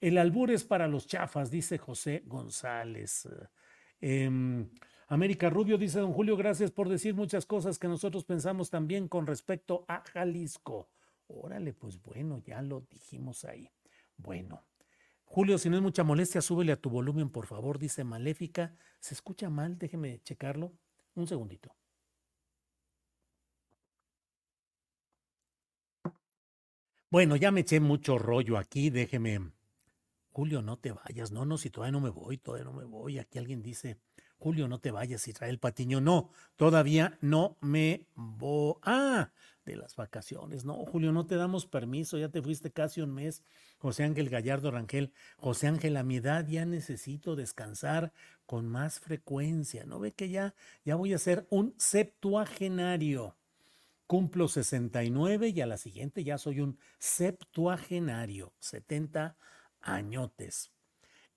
El 0.00 0.16
albur 0.16 0.52
es 0.52 0.64
para 0.64 0.86
los 0.88 1.06
chafas, 1.06 1.50
dice 1.50 1.76
José 1.76 2.22
González. 2.24 3.28
Em, 4.00 4.68
América 5.08 5.50
Rubio 5.50 5.76
dice, 5.76 6.00
don 6.00 6.12
Julio, 6.12 6.36
gracias 6.36 6.70
por 6.70 6.88
decir 6.88 7.14
muchas 7.14 7.46
cosas 7.46 7.78
que 7.78 7.88
nosotros 7.88 8.24
pensamos 8.24 8.70
también 8.70 9.08
con 9.08 9.26
respecto 9.26 9.84
a 9.88 10.02
Jalisco. 10.12 10.88
Órale, 11.26 11.72
pues 11.72 12.00
bueno, 12.02 12.38
ya 12.38 12.62
lo 12.62 12.80
dijimos 12.82 13.44
ahí. 13.44 13.70
Bueno. 14.16 14.64
Julio, 15.24 15.58
si 15.58 15.70
no 15.70 15.76
es 15.76 15.82
mucha 15.82 16.02
molestia, 16.02 16.40
súbele 16.40 16.72
a 16.72 16.80
tu 16.80 16.90
volumen, 16.90 17.30
por 17.30 17.46
favor, 17.46 17.78
dice 17.78 18.02
Maléfica. 18.02 18.74
¿Se 18.98 19.14
escucha 19.14 19.48
mal? 19.48 19.78
Déjeme 19.78 20.20
checarlo. 20.24 20.72
Un 21.14 21.28
segundito. 21.28 21.74
Bueno, 27.10 27.36
ya 27.36 27.50
me 27.50 27.60
eché 27.60 27.80
mucho 27.80 28.18
rollo 28.18 28.56
aquí, 28.56 28.90
déjeme 28.90 29.52
Julio, 30.32 30.62
no 30.62 30.78
te 30.78 30.92
vayas. 30.92 31.32
No, 31.32 31.44
no, 31.44 31.58
si 31.58 31.70
todavía 31.70 31.92
no 31.92 32.00
me 32.00 32.10
voy, 32.10 32.38
todavía 32.38 32.64
no 32.64 32.72
me 32.72 32.84
voy. 32.84 33.18
Aquí 33.18 33.38
alguien 33.38 33.62
dice, 33.62 33.98
Julio, 34.38 34.68
no 34.68 34.78
te 34.78 34.90
vayas, 34.90 35.28
Israel 35.28 35.58
Patiño. 35.58 36.00
No, 36.00 36.30
todavía 36.56 37.18
no 37.20 37.56
me 37.60 38.06
voy. 38.14 38.74
Ah, 38.82 39.32
de 39.66 39.76
las 39.76 39.96
vacaciones. 39.96 40.64
No, 40.64 40.84
Julio, 40.86 41.12
no 41.12 41.26
te 41.26 41.36
damos 41.36 41.66
permiso. 41.66 42.16
Ya 42.16 42.30
te 42.30 42.40
fuiste 42.42 42.70
casi 42.70 43.00
un 43.00 43.12
mes. 43.12 43.42
José 43.78 44.04
Ángel 44.04 44.30
Gallardo 44.30 44.70
Rangel. 44.70 45.12
José 45.36 45.66
Ángel, 45.66 45.96
a 45.96 46.04
mi 46.04 46.16
edad 46.16 46.46
ya 46.46 46.64
necesito 46.64 47.36
descansar 47.36 48.12
con 48.46 48.66
más 48.68 48.98
frecuencia. 49.00 49.84
¿No 49.84 50.00
ve 50.00 50.12
que 50.12 50.30
ya, 50.30 50.54
ya 50.84 50.94
voy 50.94 51.12
a 51.12 51.18
ser 51.18 51.46
un 51.50 51.74
septuagenario? 51.76 53.36
Cumplo 54.06 54.48
69 54.48 55.48
y 55.48 55.60
a 55.60 55.66
la 55.66 55.76
siguiente 55.76 56.24
ya 56.24 56.38
soy 56.38 56.60
un 56.60 56.78
septuagenario. 56.98 58.54
70 58.58 59.36
añotes. 59.80 60.72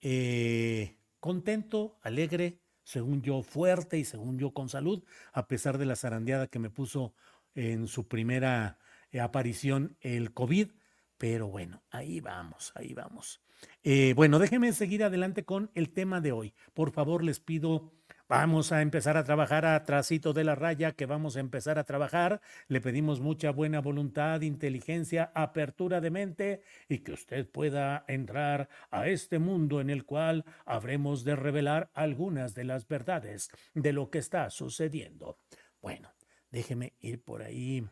Eh, 0.01 0.97
contento, 1.19 1.97
alegre, 2.01 2.59
según 2.83 3.21
yo 3.21 3.41
fuerte 3.43 3.97
y 3.97 4.05
según 4.05 4.37
yo 4.37 4.53
con 4.53 4.69
salud, 4.69 5.03
a 5.31 5.47
pesar 5.47 5.77
de 5.77 5.85
la 5.85 5.95
zarandeada 5.95 6.47
que 6.47 6.59
me 6.59 6.69
puso 6.69 7.13
en 7.55 7.87
su 7.87 8.07
primera 8.07 8.79
eh, 9.11 9.19
aparición 9.19 9.97
el 10.01 10.33
COVID, 10.33 10.69
Pero 11.17 11.47
bueno, 11.47 11.83
ahí 11.89 12.19
vamos, 12.19 12.73
ahí 12.75 12.93
vamos. 12.93 13.41
Eh, 13.83 14.13
bueno, 14.15 14.39
déjenme 14.39 14.73
seguir 14.73 15.03
adelante 15.03 15.45
con 15.45 15.71
el 15.73 15.91
tema 15.91 16.19
de 16.19 16.33
hoy. 16.33 16.53
Por 16.73 16.91
favor, 16.91 17.23
les 17.23 17.39
pido 17.39 17.93
Vamos 18.29 18.71
a 18.71 18.81
empezar 18.81 19.17
a 19.17 19.25
trabajar 19.25 19.65
a 19.65 19.83
trasito 19.83 20.31
de 20.31 20.45
la 20.45 20.55
raya, 20.55 20.93
que 20.93 21.05
vamos 21.05 21.35
a 21.35 21.41
empezar 21.41 21.77
a 21.77 21.83
trabajar. 21.83 22.41
Le 22.67 22.79
pedimos 22.79 23.19
mucha 23.19 23.51
buena 23.51 23.81
voluntad, 23.81 24.41
inteligencia, 24.41 25.31
apertura 25.35 25.99
de 25.99 26.09
mente 26.09 26.61
y 26.87 26.99
que 26.99 27.11
usted 27.11 27.47
pueda 27.49 28.05
entrar 28.07 28.69
a 28.91 29.09
este 29.09 29.39
mundo 29.39 29.81
en 29.81 29.89
el 29.89 30.05
cual 30.05 30.45
habremos 30.65 31.25
de 31.25 31.35
revelar 31.35 31.91
algunas 31.93 32.55
de 32.55 32.63
las 32.63 32.87
verdades 32.87 33.49
de 33.73 33.91
lo 33.91 34.09
que 34.09 34.19
está 34.19 34.49
sucediendo. 34.49 35.37
Bueno, 35.81 36.13
déjeme 36.49 36.93
ir 37.01 37.21
por 37.21 37.43
ahí. 37.43 37.85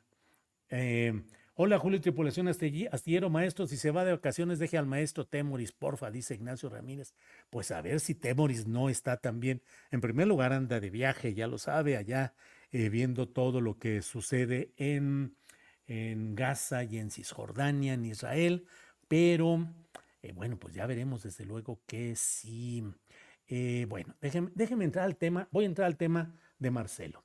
Eh, 0.70 1.22
Hola 1.64 1.78
Julio 1.78 2.02
Tripulación 2.02 2.48
Astillero 2.48 3.30
Maestro, 3.30 3.68
si 3.68 3.78
se 3.78 3.92
va 3.92 4.04
de 4.04 4.14
vacaciones 4.14 4.58
deje 4.58 4.80
al 4.80 4.88
maestro 4.88 5.28
Temoris, 5.28 5.72
porfa, 5.72 6.10
dice 6.10 6.34
Ignacio 6.34 6.70
Ramírez. 6.70 7.14
Pues 7.52 7.70
a 7.70 7.84
ver 7.84 8.00
si 8.00 8.16
Temoris 8.16 8.66
no 8.66 8.90
está 8.90 9.18
también. 9.18 9.62
En 9.92 10.02
primer 10.02 10.26
lugar 10.26 10.54
anda 10.54 10.80
de 10.80 10.90
viaje, 10.90 11.36
ya 11.36 11.46
lo 11.46 11.60
sabe, 11.60 11.98
allá 11.98 12.34
eh, 12.72 12.90
viendo 12.90 13.30
todo 13.30 13.62
lo 13.62 13.78
que 13.78 14.02
sucede 14.02 14.74
en, 14.76 15.36
en, 15.86 16.34
Gaza 16.34 16.84
y 16.84 16.98
en 16.98 17.12
Cisjordania, 17.12 17.94
en 17.94 18.06
Israel, 18.06 18.66
pero 19.08 19.68
eh, 20.24 20.32
bueno, 20.32 20.58
pues 20.58 20.74
ya 20.74 20.88
veremos 20.88 21.22
desde 21.22 21.46
luego 21.46 21.80
que 21.86 22.16
sí. 22.16 22.84
Eh, 23.48 23.86
bueno, 23.88 24.16
déjeme, 24.20 24.50
déjeme 24.56 24.84
entrar 24.84 25.06
al 25.06 25.16
tema, 25.16 25.48
voy 25.52 25.66
a 25.66 25.68
entrar 25.68 25.86
al 25.86 25.98
tema 25.98 26.34
de 26.58 26.72
Marcelo. 26.72 27.24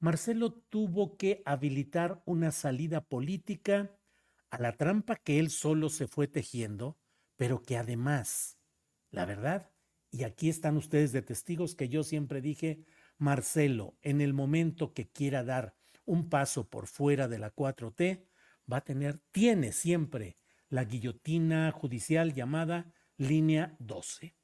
Marcelo 0.00 0.52
tuvo 0.52 1.16
que 1.16 1.42
habilitar 1.44 2.22
una 2.24 2.52
salida 2.52 3.00
política 3.00 3.96
a 4.50 4.58
la 4.58 4.76
trampa 4.76 5.16
que 5.16 5.38
él 5.38 5.50
solo 5.50 5.88
se 5.88 6.06
fue 6.06 6.28
tejiendo, 6.28 6.96
pero 7.36 7.62
que 7.62 7.76
además, 7.76 8.58
la 9.10 9.24
verdad, 9.24 9.70
y 10.10 10.22
aquí 10.22 10.48
están 10.48 10.76
ustedes 10.76 11.12
de 11.12 11.22
testigos 11.22 11.74
que 11.74 11.88
yo 11.88 12.02
siempre 12.02 12.40
dije, 12.40 12.84
Marcelo, 13.18 13.96
en 14.02 14.20
el 14.20 14.32
momento 14.32 14.94
que 14.94 15.08
quiera 15.08 15.42
dar 15.42 15.74
un 16.04 16.28
paso 16.30 16.68
por 16.68 16.86
fuera 16.86 17.28
de 17.28 17.38
la 17.38 17.54
4T, 17.54 18.24
va 18.70 18.78
a 18.78 18.84
tener, 18.84 19.18
tiene 19.32 19.72
siempre 19.72 20.38
la 20.68 20.84
guillotina 20.84 21.70
judicial 21.72 22.32
llamada 22.32 22.92
línea 23.16 23.76
12. 23.80 24.34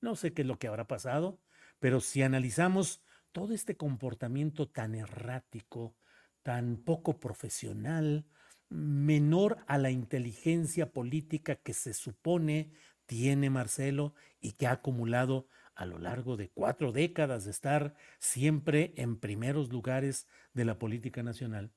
No 0.00 0.16
sé 0.16 0.32
qué 0.32 0.42
es 0.42 0.48
lo 0.48 0.58
que 0.58 0.68
habrá 0.68 0.86
pasado, 0.86 1.40
pero 1.80 2.00
si 2.00 2.22
analizamos 2.22 3.02
todo 3.34 3.52
este 3.52 3.76
comportamiento 3.76 4.68
tan 4.68 4.94
errático, 4.94 5.96
tan 6.44 6.76
poco 6.76 7.18
profesional, 7.18 8.26
menor 8.68 9.58
a 9.66 9.76
la 9.76 9.90
inteligencia 9.90 10.92
política 10.92 11.56
que 11.56 11.74
se 11.74 11.94
supone 11.94 12.70
tiene 13.06 13.50
Marcelo 13.50 14.14
y 14.40 14.52
que 14.52 14.68
ha 14.68 14.72
acumulado 14.72 15.48
a 15.74 15.84
lo 15.84 15.98
largo 15.98 16.36
de 16.36 16.50
cuatro 16.50 16.92
décadas 16.92 17.44
de 17.44 17.50
estar 17.50 17.96
siempre 18.20 18.94
en 18.96 19.18
primeros 19.18 19.68
lugares 19.68 20.28
de 20.52 20.64
la 20.64 20.78
política 20.78 21.24
nacional, 21.24 21.72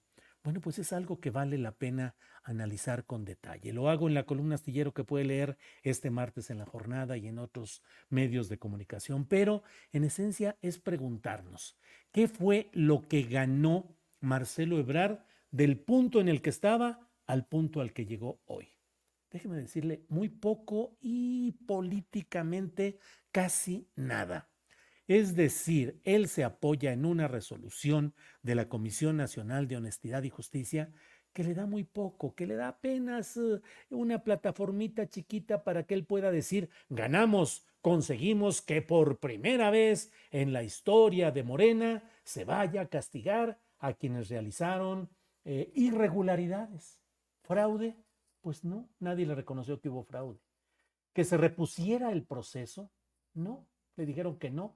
bueno, 0.47 0.61
pues 0.61 0.79
es 0.79 0.93
algo 0.93 1.19
que 1.19 1.29
vale 1.29 1.57
la 1.57 1.73
pena 1.73 2.15
analizar 2.41 3.05
con 3.05 3.25
detalle. 3.25 3.73
Lo 3.73 3.89
hago 3.89 4.07
en 4.07 4.13
la 4.13 4.25
columna 4.25 4.55
astillero 4.55 4.93
que 4.93 5.03
puede 5.03 5.25
leer 5.25 5.57
este 5.83 6.09
martes 6.09 6.49
en 6.49 6.57
la 6.57 6.65
jornada 6.65 7.17
y 7.17 7.27
en 7.27 7.37
otros 7.37 7.83
medios 8.07 8.47
de 8.47 8.57
comunicación, 8.57 9.25
pero 9.25 9.61
en 9.91 10.05
esencia 10.05 10.57
es 10.61 10.79
preguntarnos, 10.79 11.77
¿qué 12.13 12.29
fue 12.29 12.69
lo 12.71 13.09
que 13.09 13.23
ganó 13.23 13.97
Marcelo 14.21 14.79
Ebrard 14.79 15.19
del 15.51 15.81
punto 15.81 16.21
en 16.21 16.29
el 16.29 16.41
que 16.41 16.51
estaba 16.51 17.09
al 17.25 17.45
punto 17.45 17.81
al 17.81 17.91
que 17.91 18.05
llegó 18.05 18.39
hoy? 18.45 18.69
Déjeme 19.29 19.57
decirle, 19.57 20.05
muy 20.07 20.29
poco 20.29 20.95
y 21.01 21.51
políticamente 21.67 22.99
casi 23.33 23.89
nada. 23.97 24.49
Es 25.07 25.35
decir, 25.35 26.01
él 26.03 26.27
se 26.27 26.43
apoya 26.43 26.91
en 26.91 27.05
una 27.05 27.29
resolución 27.29 28.13
de 28.41 28.55
la 28.55 28.67
Comisión 28.67 29.15
Nacional 29.15 29.67
de 29.67 29.77
Honestidad 29.77 30.23
y 30.23 30.29
Justicia 30.29 30.91
que 31.31 31.43
le 31.43 31.53
da 31.53 31.67
muy 31.67 31.83
poco, 31.83 32.33
que 32.33 32.47
le 32.47 32.55
da 32.55 32.69
apenas 32.69 33.37
eh, 33.37 33.61
una 33.91 34.23
plataformita 34.23 35.07
chiquita 35.07 35.63
para 35.63 35.83
que 35.83 35.93
él 35.93 36.03
pueda 36.03 36.31
decir, 36.31 36.69
ganamos, 36.89 37.63
conseguimos 37.81 38.61
que 38.63 38.81
por 38.81 39.19
primera 39.19 39.69
vez 39.69 40.11
en 40.31 40.51
la 40.51 40.63
historia 40.63 41.29
de 41.31 41.43
Morena 41.43 42.03
se 42.23 42.43
vaya 42.43 42.81
a 42.81 42.89
castigar 42.89 43.59
a 43.77 43.93
quienes 43.93 44.29
realizaron 44.29 45.09
eh, 45.45 45.71
irregularidades. 45.75 46.99
¿Fraude? 47.43 47.95
Pues 48.41 48.63
no, 48.63 48.89
nadie 48.99 49.27
le 49.27 49.35
reconoció 49.35 49.79
que 49.79 49.89
hubo 49.89 50.03
fraude. 50.03 50.39
¿Que 51.13 51.23
se 51.23 51.37
repusiera 51.37 52.11
el 52.11 52.23
proceso? 52.23 52.91
No, 53.35 53.67
le 53.95 54.07
dijeron 54.07 54.39
que 54.39 54.49
no 54.49 54.75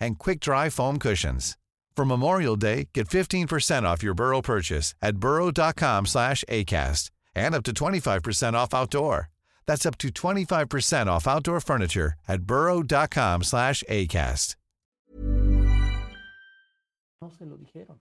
and 0.00 0.18
quick-dry 0.18 0.70
foam 0.70 0.98
cushions. 0.98 1.56
For 1.96 2.04
Memorial 2.04 2.56
Day, 2.56 2.88
get 2.94 3.08
15% 3.08 3.82
off 3.82 4.02
your 4.02 4.14
Burrow 4.14 4.40
purchase 4.40 4.94
at 5.02 5.16
burrow.com 5.16 6.06
slash 6.06 6.44
ACAST 6.48 7.10
and 7.34 7.54
up 7.54 7.62
to 7.64 7.72
25% 7.72 8.54
off 8.54 8.72
outdoor. 8.72 9.28
That's 9.66 9.84
up 9.86 9.98
to 9.98 10.08
25% 10.08 11.08
off 11.08 11.28
outdoor 11.28 11.60
furniture 11.60 12.14
at 12.26 12.42
burrow.com 12.42 13.42
slash 13.42 13.84
ACAST. 13.88 14.56
No 17.22 17.28
se 17.28 17.44
lo 17.44 17.58
dijeron. 17.58 18.00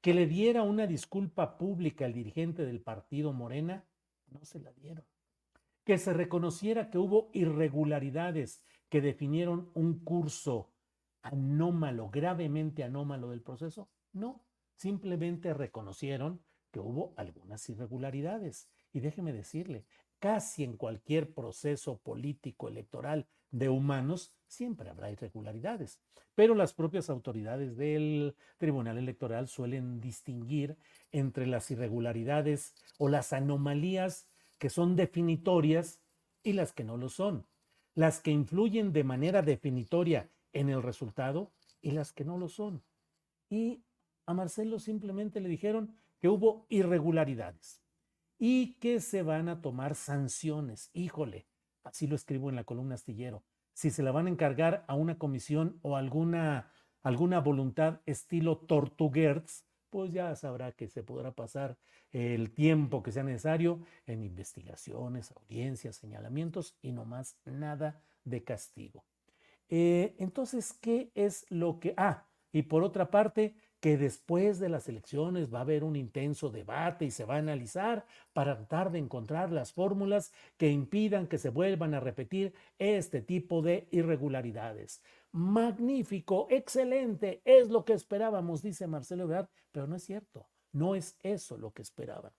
Que 0.00 0.14
le 0.14 0.26
diera 0.26 0.62
una 0.62 0.86
disculpa 0.86 1.58
pública 1.58 2.06
al 2.06 2.14
dirigente 2.14 2.64
del 2.64 2.80
partido 2.80 3.32
Morena, 3.32 3.84
no 4.30 4.42
se 4.44 4.58
la 4.58 4.72
dieron. 4.72 5.04
Que 5.84 5.98
se 5.98 6.14
reconociera 6.14 6.88
que 6.88 6.96
hubo 6.96 7.30
irregularidades 7.34 8.62
que 8.88 9.02
definieron 9.02 9.70
un 9.74 10.02
curso 10.02 10.73
anómalo, 11.24 12.10
gravemente 12.10 12.84
anómalo 12.84 13.30
del 13.30 13.42
proceso? 13.42 13.88
No, 14.12 14.44
simplemente 14.76 15.54
reconocieron 15.54 16.40
que 16.70 16.80
hubo 16.80 17.14
algunas 17.16 17.68
irregularidades. 17.68 18.68
Y 18.92 19.00
déjeme 19.00 19.32
decirle, 19.32 19.86
casi 20.20 20.64
en 20.64 20.76
cualquier 20.76 21.32
proceso 21.32 21.98
político 21.98 22.68
electoral 22.68 23.26
de 23.50 23.68
humanos 23.68 24.32
siempre 24.46 24.90
habrá 24.90 25.10
irregularidades, 25.10 26.00
pero 26.34 26.54
las 26.54 26.74
propias 26.74 27.08
autoridades 27.08 27.76
del 27.76 28.36
Tribunal 28.58 28.98
Electoral 28.98 29.48
suelen 29.48 30.00
distinguir 30.00 30.76
entre 31.12 31.46
las 31.46 31.70
irregularidades 31.70 32.74
o 32.98 33.08
las 33.08 33.32
anomalías 33.32 34.28
que 34.58 34.70
son 34.70 34.96
definitorias 34.96 36.00
y 36.42 36.52
las 36.52 36.72
que 36.72 36.84
no 36.84 36.96
lo 36.96 37.08
son. 37.08 37.46
Las 37.94 38.20
que 38.20 38.32
influyen 38.32 38.92
de 38.92 39.04
manera 39.04 39.42
definitoria 39.42 40.28
en 40.54 40.70
el 40.70 40.82
resultado 40.82 41.52
y 41.82 41.90
las 41.90 42.12
que 42.12 42.24
no 42.24 42.38
lo 42.38 42.48
son. 42.48 42.82
Y 43.50 43.84
a 44.26 44.32
Marcelo 44.32 44.78
simplemente 44.78 45.40
le 45.40 45.48
dijeron 45.48 45.94
que 46.18 46.28
hubo 46.28 46.66
irregularidades 46.70 47.82
y 48.38 48.74
que 48.74 49.00
se 49.00 49.22
van 49.22 49.48
a 49.48 49.60
tomar 49.60 49.94
sanciones. 49.94 50.90
Híjole, 50.94 51.46
así 51.82 52.06
lo 52.06 52.16
escribo 52.16 52.48
en 52.48 52.56
la 52.56 52.64
columna 52.64 52.94
astillero. 52.94 53.44
Si 53.74 53.90
se 53.90 54.02
la 54.02 54.12
van 54.12 54.26
a 54.26 54.30
encargar 54.30 54.84
a 54.88 54.94
una 54.94 55.18
comisión 55.18 55.78
o 55.82 55.96
alguna, 55.96 56.72
alguna 57.02 57.40
voluntad 57.40 58.00
estilo 58.06 58.58
Tortuguerz, 58.58 59.64
pues 59.90 60.12
ya 60.12 60.34
sabrá 60.34 60.72
que 60.72 60.88
se 60.88 61.02
podrá 61.02 61.32
pasar 61.32 61.76
el 62.12 62.52
tiempo 62.52 63.02
que 63.02 63.12
sea 63.12 63.24
necesario 63.24 63.80
en 64.06 64.22
investigaciones, 64.22 65.32
audiencias, 65.32 65.96
señalamientos 65.96 66.76
y 66.80 66.92
no 66.92 67.04
más 67.04 67.38
nada 67.44 68.00
de 68.24 68.42
castigo. 68.44 69.04
Eh, 69.68 70.14
entonces, 70.18 70.72
¿qué 70.72 71.10
es 71.14 71.46
lo 71.50 71.80
que... 71.80 71.94
Ah, 71.96 72.26
y 72.52 72.62
por 72.62 72.84
otra 72.84 73.10
parte, 73.10 73.56
que 73.84 73.98
después 73.98 74.60
de 74.60 74.70
las 74.70 74.88
elecciones 74.88 75.52
va 75.52 75.58
a 75.58 75.60
haber 75.60 75.84
un 75.84 75.94
intenso 75.94 76.48
debate 76.48 77.04
y 77.04 77.10
se 77.10 77.26
va 77.26 77.34
a 77.34 77.38
analizar 77.38 78.06
para 78.32 78.56
tratar 78.56 78.90
de 78.90 78.98
encontrar 78.98 79.52
las 79.52 79.74
fórmulas 79.74 80.32
que 80.56 80.70
impidan 80.70 81.26
que 81.26 81.36
se 81.36 81.50
vuelvan 81.50 81.92
a 81.92 82.00
repetir 82.00 82.54
este 82.78 83.20
tipo 83.20 83.60
de 83.60 83.86
irregularidades. 83.90 85.02
Magnífico, 85.32 86.46
excelente, 86.48 87.42
es 87.44 87.68
lo 87.68 87.84
que 87.84 87.92
esperábamos, 87.92 88.62
dice 88.62 88.86
Marcelo 88.86 89.24
Ebrard, 89.24 89.48
pero 89.70 89.86
no 89.86 89.96
es 89.96 90.04
cierto, 90.04 90.48
no 90.72 90.94
es 90.94 91.18
eso 91.22 91.58
lo 91.58 91.72
que 91.72 91.82
esperaban. 91.82 92.32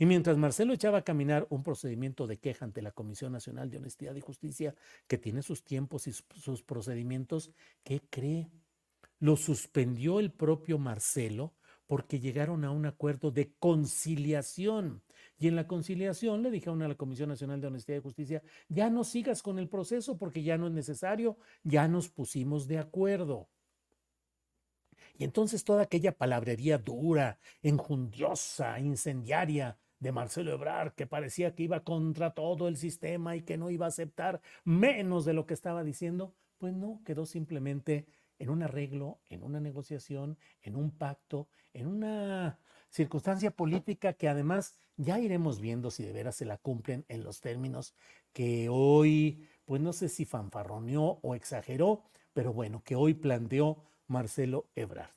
Y 0.00 0.06
mientras 0.06 0.36
Marcelo 0.36 0.72
echaba 0.72 0.98
a 0.98 1.04
caminar 1.04 1.46
un 1.50 1.62
procedimiento 1.62 2.26
de 2.26 2.38
queja 2.38 2.64
ante 2.64 2.82
la 2.82 2.90
Comisión 2.90 3.30
Nacional 3.30 3.70
de 3.70 3.76
Honestidad 3.76 4.16
y 4.16 4.20
Justicia, 4.20 4.74
que 5.06 5.18
tiene 5.18 5.42
sus 5.42 5.62
tiempos 5.62 6.08
y 6.08 6.12
sus 6.12 6.62
procedimientos, 6.62 7.52
¿qué 7.84 8.00
cree? 8.10 8.50
lo 9.20 9.36
suspendió 9.36 10.18
el 10.18 10.32
propio 10.32 10.78
Marcelo 10.78 11.54
porque 11.86 12.20
llegaron 12.20 12.64
a 12.64 12.70
un 12.70 12.86
acuerdo 12.86 13.30
de 13.30 13.52
conciliación. 13.58 15.02
Y 15.38 15.48
en 15.48 15.56
la 15.56 15.66
conciliación 15.66 16.42
le 16.42 16.50
dijeron 16.50 16.82
a 16.82 16.88
la 16.88 16.94
Comisión 16.94 17.28
Nacional 17.28 17.60
de 17.60 17.66
Honestidad 17.66 17.98
y 17.98 18.02
Justicia, 18.02 18.42
ya 18.68 18.90
no 18.90 19.04
sigas 19.04 19.42
con 19.42 19.58
el 19.58 19.68
proceso 19.68 20.16
porque 20.16 20.42
ya 20.42 20.56
no 20.56 20.66
es 20.66 20.72
necesario, 20.72 21.36
ya 21.62 21.88
nos 21.88 22.08
pusimos 22.08 22.66
de 22.66 22.78
acuerdo. 22.78 23.48
Y 25.18 25.24
entonces 25.24 25.64
toda 25.64 25.82
aquella 25.82 26.16
palabrería 26.16 26.78
dura, 26.78 27.38
enjundiosa, 27.62 28.78
incendiaria 28.78 29.76
de 30.00 30.12
Marcelo 30.12 30.52
Ebrard, 30.52 30.94
que 30.94 31.06
parecía 31.06 31.54
que 31.54 31.62
iba 31.62 31.84
contra 31.84 32.32
todo 32.32 32.68
el 32.68 32.76
sistema 32.76 33.36
y 33.36 33.42
que 33.42 33.58
no 33.58 33.70
iba 33.70 33.86
a 33.86 33.90
aceptar 33.90 34.40
menos 34.64 35.24
de 35.24 35.34
lo 35.34 35.46
que 35.46 35.54
estaba 35.54 35.84
diciendo, 35.84 36.34
pues 36.58 36.74
no, 36.74 37.02
quedó 37.04 37.26
simplemente 37.26 38.06
en 38.38 38.48
un 38.48 38.62
arreglo, 38.62 39.20
en 39.28 39.42
una 39.42 39.60
negociación, 39.60 40.38
en 40.62 40.74
un 40.74 40.90
pacto, 40.90 41.48
en 41.74 41.86
una 41.86 42.58
circunstancia 42.88 43.50
política 43.50 44.14
que 44.14 44.28
además 44.28 44.80
ya 44.96 45.20
iremos 45.20 45.60
viendo 45.60 45.90
si 45.90 46.02
de 46.02 46.12
veras 46.12 46.36
se 46.36 46.46
la 46.46 46.56
cumplen 46.56 47.04
en 47.08 47.22
los 47.22 47.40
términos 47.40 47.94
que 48.32 48.68
hoy, 48.70 49.46
pues 49.66 49.80
no 49.80 49.92
sé 49.92 50.08
si 50.08 50.24
fanfarroneó 50.24 51.20
o 51.22 51.34
exageró, 51.34 52.02
pero 52.32 52.52
bueno, 52.52 52.82
que 52.82 52.96
hoy 52.96 53.14
planteó 53.14 53.84
Marcelo 54.06 54.68
Ebrard. 54.74 55.10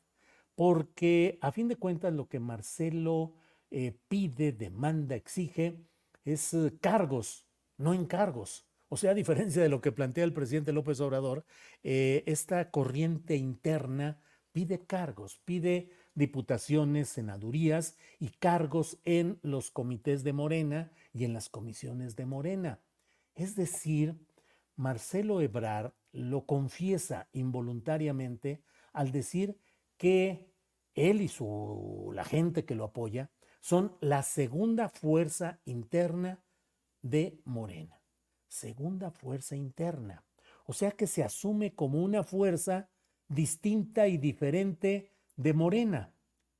Porque 0.55 1.39
a 1.41 1.51
fin 1.51 1.67
de 1.67 1.77
cuentas 1.77 2.13
lo 2.13 2.27
que 2.27 2.39
Marcelo 2.39 3.33
eh, 3.75 3.97
pide, 4.07 4.51
demanda, 4.51 5.15
exige 5.15 5.83
es 6.25 6.53
eh, 6.53 6.77
cargos, 6.79 7.47
no 7.75 7.95
encargos. 7.95 8.67
O 8.87 8.97
sea, 8.97 9.11
a 9.11 9.15
diferencia 9.15 9.63
de 9.63 9.69
lo 9.69 9.81
que 9.81 9.91
plantea 9.91 10.25
el 10.25 10.31
presidente 10.31 10.71
López 10.73 10.99
Obrador, 10.99 11.43
eh, 11.81 12.23
esta 12.27 12.69
corriente 12.69 13.35
interna 13.35 14.21
pide 14.51 14.85
cargos, 14.85 15.41
pide 15.43 15.89
diputaciones, 16.13 17.09
senadurías 17.09 17.97
y 18.19 18.29
cargos 18.29 18.99
en 19.05 19.39
los 19.41 19.71
comités 19.71 20.23
de 20.23 20.33
Morena 20.33 20.91
y 21.11 21.25
en 21.25 21.33
las 21.33 21.49
comisiones 21.49 22.15
de 22.15 22.27
Morena. 22.27 22.79
Es 23.33 23.55
decir, 23.55 24.15
Marcelo 24.75 25.41
Ebrard 25.41 25.93
lo 26.11 26.45
confiesa 26.45 27.27
involuntariamente 27.31 28.61
al 28.91 29.11
decir 29.11 29.57
que 29.97 30.53
él 30.93 31.21
y 31.21 31.27
su, 31.27 32.11
la 32.13 32.23
gente 32.23 32.65
que 32.65 32.75
lo 32.75 32.83
apoya 32.83 33.31
son 33.63 33.97
la 34.01 34.21
segunda 34.21 34.89
fuerza 34.89 35.59
interna 35.65 36.43
de 37.01 37.41
Morena 37.45 38.03
segunda 38.53 39.09
fuerza 39.11 39.55
interna. 39.55 40.23
O 40.65 40.73
sea 40.73 40.91
que 40.91 41.07
se 41.07 41.23
asume 41.23 41.73
como 41.73 42.01
una 42.01 42.23
fuerza 42.23 42.89
distinta 43.27 44.07
y 44.07 44.17
diferente 44.17 45.11
de 45.35 45.53
Morena. 45.53 46.13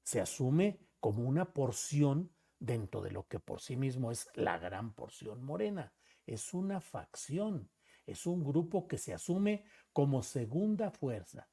Se 0.03 0.19
asume 0.19 0.79
como 0.99 1.23
una 1.23 1.53
porción 1.53 2.31
dentro 2.59 3.01
de 3.01 3.11
lo 3.11 3.27
que 3.27 3.39
por 3.39 3.61
sí 3.61 3.77
mismo 3.77 4.11
es 4.11 4.27
la 4.33 4.57
gran 4.57 4.93
porción 4.93 5.43
morena. 5.43 5.93
Es 6.25 6.53
una 6.53 6.81
facción, 6.81 7.69
es 8.05 8.25
un 8.25 8.43
grupo 8.43 8.87
que 8.87 8.97
se 8.97 9.13
asume 9.13 9.63
como 9.93 10.23
segunda 10.23 10.89
fuerza. 10.89 11.47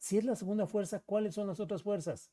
Si 0.00 0.18
es 0.18 0.24
la 0.24 0.36
segunda 0.36 0.66
fuerza, 0.66 1.00
¿cuáles 1.00 1.34
son 1.34 1.46
las 1.46 1.60
otras 1.60 1.82
fuerzas? 1.82 2.30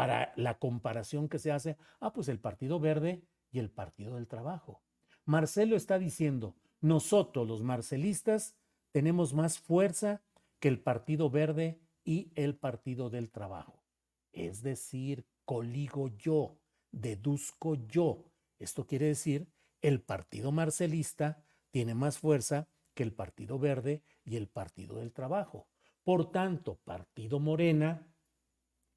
Para 0.00 0.32
la 0.34 0.58
comparación 0.58 1.28
que 1.28 1.38
se 1.38 1.52
hace, 1.52 1.76
ah, 2.00 2.14
pues 2.14 2.28
el 2.28 2.40
Partido 2.40 2.80
Verde 2.80 3.22
y 3.50 3.58
el 3.58 3.68
Partido 3.68 4.14
del 4.14 4.28
Trabajo. 4.28 4.82
Marcelo 5.26 5.76
está 5.76 5.98
diciendo, 5.98 6.56
nosotros, 6.80 7.46
los 7.46 7.62
marcelistas, 7.62 8.56
tenemos 8.92 9.34
más 9.34 9.58
fuerza 9.58 10.22
que 10.58 10.68
el 10.68 10.80
Partido 10.80 11.28
Verde 11.28 11.82
y 12.02 12.32
el 12.34 12.56
Partido 12.56 13.10
del 13.10 13.30
Trabajo. 13.30 13.84
Es 14.32 14.62
decir, 14.62 15.26
coligo 15.44 16.08
yo, 16.16 16.56
deduzco 16.90 17.74
yo. 17.74 18.24
Esto 18.58 18.86
quiere 18.86 19.04
decir, 19.04 19.52
el 19.82 20.00
Partido 20.00 20.50
Marcelista 20.50 21.44
tiene 21.70 21.94
más 21.94 22.16
fuerza 22.16 22.68
que 22.94 23.02
el 23.02 23.12
Partido 23.12 23.58
Verde 23.58 24.02
y 24.24 24.36
el 24.36 24.48
Partido 24.48 24.96
del 24.96 25.12
Trabajo. 25.12 25.68
Por 26.04 26.32
tanto, 26.32 26.80
Partido 26.86 27.38
Morena, 27.38 28.09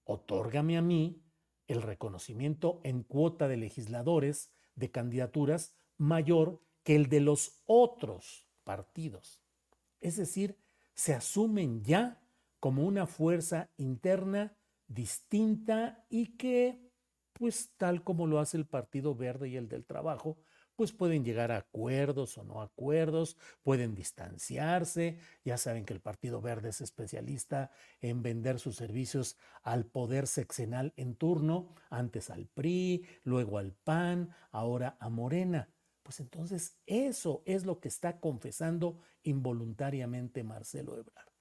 otórgame 0.03 0.77
a 0.77 0.81
mí 0.81 1.23
el 1.67 1.81
reconocimiento 1.81 2.81
en 2.83 3.03
cuota 3.03 3.47
de 3.47 3.57
legisladores 3.57 4.51
de 4.75 4.91
candidaturas 4.91 5.75
mayor 5.97 6.61
que 6.83 6.95
el 6.95 7.07
de 7.07 7.21
los 7.21 7.61
otros 7.65 8.47
partidos. 8.63 9.41
Es 10.01 10.17
decir, 10.17 10.57
se 10.93 11.13
asumen 11.13 11.83
ya 11.83 12.21
como 12.59 12.85
una 12.85 13.07
fuerza 13.07 13.71
interna 13.77 14.57
distinta 14.87 16.05
y 16.09 16.37
que, 16.37 16.91
pues 17.33 17.73
tal 17.77 18.03
como 18.03 18.27
lo 18.27 18.39
hace 18.39 18.57
el 18.57 18.67
Partido 18.67 19.15
Verde 19.15 19.49
y 19.49 19.55
el 19.55 19.67
del 19.67 19.85
Trabajo, 19.85 20.37
pues 20.83 20.91
pueden 20.91 21.23
llegar 21.23 21.53
a 21.53 21.59
acuerdos 21.59 22.37
o 22.37 22.43
no 22.43 22.61
acuerdos, 22.61 23.37
pueden 23.61 23.95
distanciarse. 23.95 25.17
Ya 25.45 25.57
saben 25.57 25.85
que 25.85 25.93
el 25.93 26.01
Partido 26.01 26.41
Verde 26.41 26.71
es 26.71 26.81
especialista 26.81 27.71
en 28.01 28.21
vender 28.21 28.59
sus 28.59 28.75
servicios 28.75 29.37
al 29.61 29.85
poder 29.85 30.27
sexenal 30.27 30.91
en 30.97 31.15
turno, 31.15 31.73
antes 31.89 32.29
al 32.29 32.47
PRI, 32.47 33.05
luego 33.23 33.59
al 33.59 33.71
PAN, 33.71 34.35
ahora 34.51 34.97
a 34.99 35.07
Morena. 35.07 35.69
Pues 36.03 36.19
entonces 36.19 36.75
eso 36.85 37.43
es 37.45 37.65
lo 37.65 37.79
que 37.79 37.87
está 37.87 38.19
confesando 38.19 38.99
involuntariamente 39.23 40.43
Marcelo 40.43 40.97
Ebrard. 40.97 41.31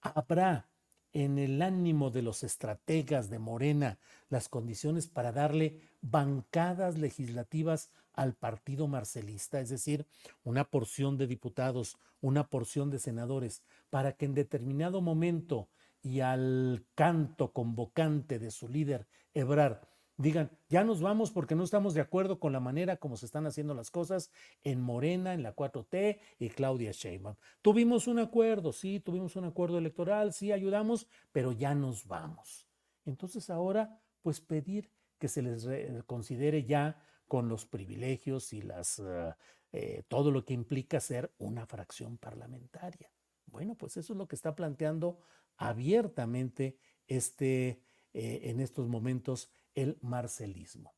¿Habrá 0.00 0.70
en 1.12 1.38
el 1.38 1.60
ánimo 1.60 2.10
de 2.10 2.22
los 2.22 2.42
estrategas 2.42 3.28
de 3.28 3.38
Morena 3.38 3.98
las 4.30 4.48
condiciones 4.48 5.08
para 5.08 5.32
darle 5.32 5.80
bancadas 6.00 6.96
legislativas 6.96 7.90
al 8.18 8.34
partido 8.34 8.88
marcelista, 8.88 9.60
es 9.60 9.68
decir, 9.68 10.04
una 10.42 10.64
porción 10.64 11.16
de 11.16 11.28
diputados, 11.28 11.98
una 12.20 12.48
porción 12.48 12.90
de 12.90 12.98
senadores, 12.98 13.62
para 13.90 14.14
que 14.14 14.24
en 14.24 14.34
determinado 14.34 15.00
momento 15.00 15.68
y 16.02 16.18
al 16.18 16.84
canto 16.96 17.52
convocante 17.52 18.40
de 18.40 18.50
su 18.50 18.68
líder 18.68 19.06
Ebrard 19.34 19.78
digan, 20.16 20.50
ya 20.68 20.82
nos 20.82 21.00
vamos 21.00 21.30
porque 21.30 21.54
no 21.54 21.62
estamos 21.62 21.94
de 21.94 22.00
acuerdo 22.00 22.40
con 22.40 22.52
la 22.52 22.58
manera 22.58 22.96
como 22.96 23.16
se 23.16 23.24
están 23.24 23.46
haciendo 23.46 23.72
las 23.72 23.92
cosas 23.92 24.32
en 24.64 24.80
Morena, 24.80 25.32
en 25.32 25.44
la 25.44 25.54
4T 25.54 26.18
y 26.40 26.48
Claudia 26.48 26.90
Sheinbaum. 26.90 27.36
Tuvimos 27.62 28.08
un 28.08 28.18
acuerdo, 28.18 28.72
sí, 28.72 28.98
tuvimos 28.98 29.36
un 29.36 29.44
acuerdo 29.44 29.78
electoral, 29.78 30.32
sí, 30.32 30.50
ayudamos, 30.50 31.06
pero 31.30 31.52
ya 31.52 31.72
nos 31.76 32.04
vamos. 32.08 32.66
Entonces 33.04 33.48
ahora, 33.48 34.00
pues 34.22 34.40
pedir 34.40 34.90
que 35.20 35.28
se 35.28 35.40
les 35.40 35.68
considere 36.04 36.64
ya 36.64 37.00
con 37.28 37.48
los 37.48 37.66
privilegios 37.66 38.52
y 38.52 38.62
las, 38.62 38.98
eh, 38.98 39.34
eh, 39.72 40.02
todo 40.08 40.30
lo 40.30 40.44
que 40.44 40.54
implica 40.54 40.98
ser 41.00 41.32
una 41.38 41.66
fracción 41.66 42.18
parlamentaria. 42.18 43.12
Bueno, 43.46 43.74
pues 43.74 43.96
eso 43.96 44.12
es 44.12 44.16
lo 44.16 44.26
que 44.26 44.34
está 44.36 44.54
planteando 44.54 45.20
abiertamente 45.56 46.78
este, 47.06 47.82
eh, 48.14 48.40
en 48.44 48.60
estos 48.60 48.88
momentos 48.88 49.50
el 49.74 49.98
marcelismo. 50.00 50.94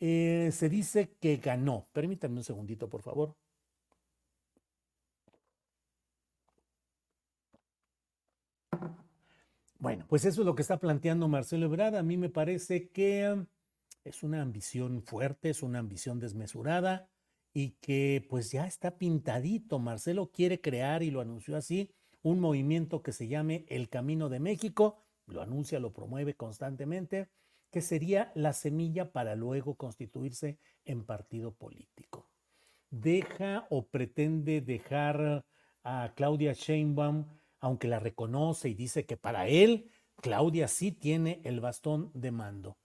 Eh, 0.00 0.50
se 0.52 0.68
dice 0.68 1.16
que 1.20 1.36
ganó. 1.36 1.88
Permítanme 1.92 2.38
un 2.38 2.44
segundito, 2.44 2.88
por 2.88 3.02
favor. 3.02 3.36
Bueno, 9.78 10.04
pues 10.08 10.24
eso 10.24 10.40
es 10.40 10.46
lo 10.46 10.54
que 10.54 10.62
está 10.62 10.78
planteando 10.78 11.28
Marcelo 11.28 11.66
Ebrard. 11.66 11.96
A 11.96 12.02
mí 12.02 12.16
me 12.16 12.28
parece 12.28 12.88
que 12.90 13.46
es 14.08 14.22
una 14.22 14.42
ambición 14.42 15.02
fuerte, 15.02 15.50
es 15.50 15.62
una 15.62 15.78
ambición 15.78 16.18
desmesurada 16.18 17.08
y 17.52 17.70
que 17.80 18.26
pues 18.28 18.50
ya 18.50 18.66
está 18.66 18.98
pintadito. 18.98 19.78
Marcelo 19.78 20.30
quiere 20.30 20.60
crear, 20.60 21.02
y 21.02 21.10
lo 21.10 21.20
anunció 21.20 21.56
así, 21.56 21.90
un 22.22 22.40
movimiento 22.40 23.02
que 23.02 23.12
se 23.12 23.28
llame 23.28 23.64
El 23.68 23.88
Camino 23.88 24.28
de 24.28 24.40
México. 24.40 25.04
Lo 25.26 25.42
anuncia, 25.42 25.80
lo 25.80 25.92
promueve 25.92 26.34
constantemente 26.34 27.28
que 27.70 27.80
sería 27.82 28.32
la 28.34 28.52
semilla 28.52 29.12
para 29.12 29.34
luego 29.34 29.74
constituirse 29.74 30.58
en 30.84 31.04
partido 31.04 31.52
político. 31.52 32.30
Deja 32.90 33.66
o 33.70 33.86
pretende 33.86 34.60
dejar 34.60 35.44
a 35.84 36.12
Claudia 36.16 36.54
Sheinbaum, 36.54 37.26
aunque 37.60 37.88
la 37.88 37.98
reconoce 37.98 38.70
y 38.70 38.74
dice 38.74 39.04
que 39.04 39.16
para 39.16 39.48
él 39.48 39.90
Claudia 40.16 40.68
sí 40.68 40.92
tiene 40.92 41.40
el 41.44 41.60
bastón 41.60 42.10
de 42.14 42.30
mando. 42.30 42.78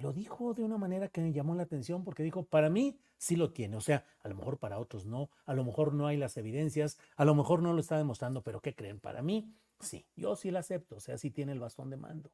Lo 0.00 0.12
dijo 0.12 0.54
de 0.54 0.62
una 0.62 0.78
manera 0.78 1.08
que 1.08 1.20
me 1.20 1.32
llamó 1.32 1.54
la 1.54 1.64
atención 1.64 2.04
porque 2.04 2.22
dijo, 2.22 2.44
para 2.44 2.70
mí 2.70 2.98
sí 3.18 3.36
lo 3.36 3.52
tiene, 3.52 3.76
o 3.76 3.80
sea, 3.80 4.04
a 4.20 4.28
lo 4.28 4.34
mejor 4.34 4.58
para 4.58 4.78
otros 4.78 5.04
no, 5.04 5.30
a 5.44 5.54
lo 5.54 5.64
mejor 5.64 5.92
no 5.92 6.06
hay 6.06 6.16
las 6.16 6.36
evidencias, 6.36 6.98
a 7.16 7.24
lo 7.24 7.34
mejor 7.34 7.62
no 7.62 7.72
lo 7.74 7.80
está 7.80 7.98
demostrando, 7.98 8.42
pero 8.42 8.60
¿qué 8.60 8.74
creen? 8.74 8.98
Para 8.98 9.22
mí 9.22 9.54
sí, 9.78 10.06
yo 10.16 10.36
sí 10.36 10.50
lo 10.50 10.58
acepto, 10.58 10.96
o 10.96 11.00
sea, 11.00 11.18
sí 11.18 11.30
tiene 11.30 11.52
el 11.52 11.60
bastón 11.60 11.90
de 11.90 11.96
mando. 11.96 12.32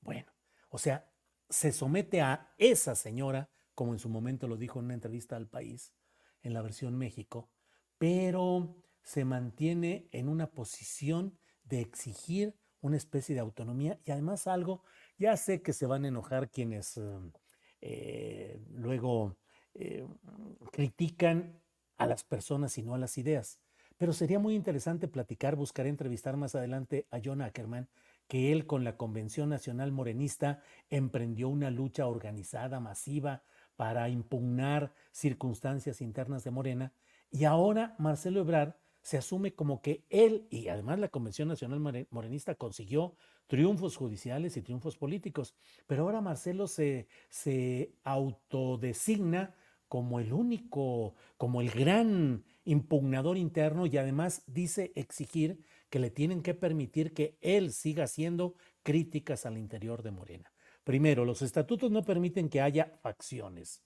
Bueno, 0.00 0.32
o 0.68 0.78
sea, 0.78 1.10
se 1.48 1.72
somete 1.72 2.20
a 2.20 2.52
esa 2.56 2.94
señora, 2.94 3.50
como 3.74 3.92
en 3.92 3.98
su 3.98 4.08
momento 4.08 4.48
lo 4.48 4.56
dijo 4.56 4.78
en 4.78 4.86
una 4.86 4.94
entrevista 4.94 5.36
al 5.36 5.48
país, 5.48 5.92
en 6.42 6.54
la 6.54 6.62
versión 6.62 6.96
México, 6.96 7.50
pero 7.98 8.76
se 9.02 9.24
mantiene 9.24 10.08
en 10.12 10.28
una 10.28 10.50
posición 10.50 11.38
de 11.64 11.80
exigir 11.80 12.54
una 12.80 12.96
especie 12.96 13.34
de 13.34 13.40
autonomía 13.40 13.98
y 14.04 14.10
además 14.12 14.46
algo, 14.46 14.82
ya 15.18 15.36
sé 15.36 15.62
que 15.62 15.72
se 15.72 15.86
van 15.86 16.04
a 16.04 16.08
enojar 16.08 16.50
quienes 16.50 16.96
em, 16.96 17.32
eh, 17.80 18.58
luego 18.70 19.36
eh, 19.74 20.06
critican 20.72 21.60
a 21.96 22.06
las 22.06 22.24
personas 22.24 22.78
y 22.78 22.82
no 22.82 22.94
a 22.94 22.98
las 22.98 23.18
ideas, 23.18 23.60
pero 23.96 24.12
sería 24.12 24.38
muy 24.38 24.54
interesante 24.54 25.08
platicar, 25.08 25.56
buscar 25.56 25.86
entrevistar 25.86 26.36
más 26.36 26.54
adelante 26.54 27.06
a 27.10 27.18
John 27.22 27.42
Ackerman, 27.42 27.88
que 28.28 28.52
él 28.52 28.66
con 28.66 28.84
la 28.84 28.96
Convención 28.96 29.48
Nacional 29.48 29.90
Morenista 29.90 30.60
emprendió 30.90 31.48
una 31.48 31.70
lucha 31.70 32.06
organizada, 32.06 32.78
masiva, 32.78 33.42
para 33.74 34.08
impugnar 34.08 34.92
circunstancias 35.12 36.00
internas 36.00 36.44
de 36.44 36.50
Morena, 36.50 36.92
y 37.30 37.44
ahora 37.44 37.94
Marcelo 37.98 38.40
Ebrard 38.40 38.74
se 39.08 39.16
asume 39.16 39.54
como 39.54 39.80
que 39.80 40.04
él 40.10 40.46
y 40.50 40.68
además 40.68 40.98
la 40.98 41.08
Convención 41.08 41.48
Nacional 41.48 41.80
Morenista 42.10 42.56
consiguió 42.56 43.16
triunfos 43.46 43.96
judiciales 43.96 44.58
y 44.58 44.60
triunfos 44.60 44.98
políticos, 44.98 45.54
pero 45.86 46.02
ahora 46.02 46.20
Marcelo 46.20 46.66
se, 46.66 47.08
se 47.30 47.94
autodesigna 48.04 49.54
como 49.88 50.20
el 50.20 50.34
único, 50.34 51.14
como 51.38 51.62
el 51.62 51.70
gran 51.70 52.44
impugnador 52.66 53.38
interno 53.38 53.86
y 53.86 53.96
además 53.96 54.42
dice 54.46 54.92
exigir 54.94 55.64
que 55.88 56.00
le 56.00 56.10
tienen 56.10 56.42
que 56.42 56.52
permitir 56.52 57.14
que 57.14 57.38
él 57.40 57.72
siga 57.72 58.04
haciendo 58.04 58.56
críticas 58.82 59.46
al 59.46 59.56
interior 59.56 60.02
de 60.02 60.10
Morena. 60.10 60.52
Primero, 60.84 61.24
los 61.24 61.40
estatutos 61.40 61.90
no 61.90 62.02
permiten 62.02 62.50
que 62.50 62.60
haya 62.60 62.98
facciones, 63.00 63.82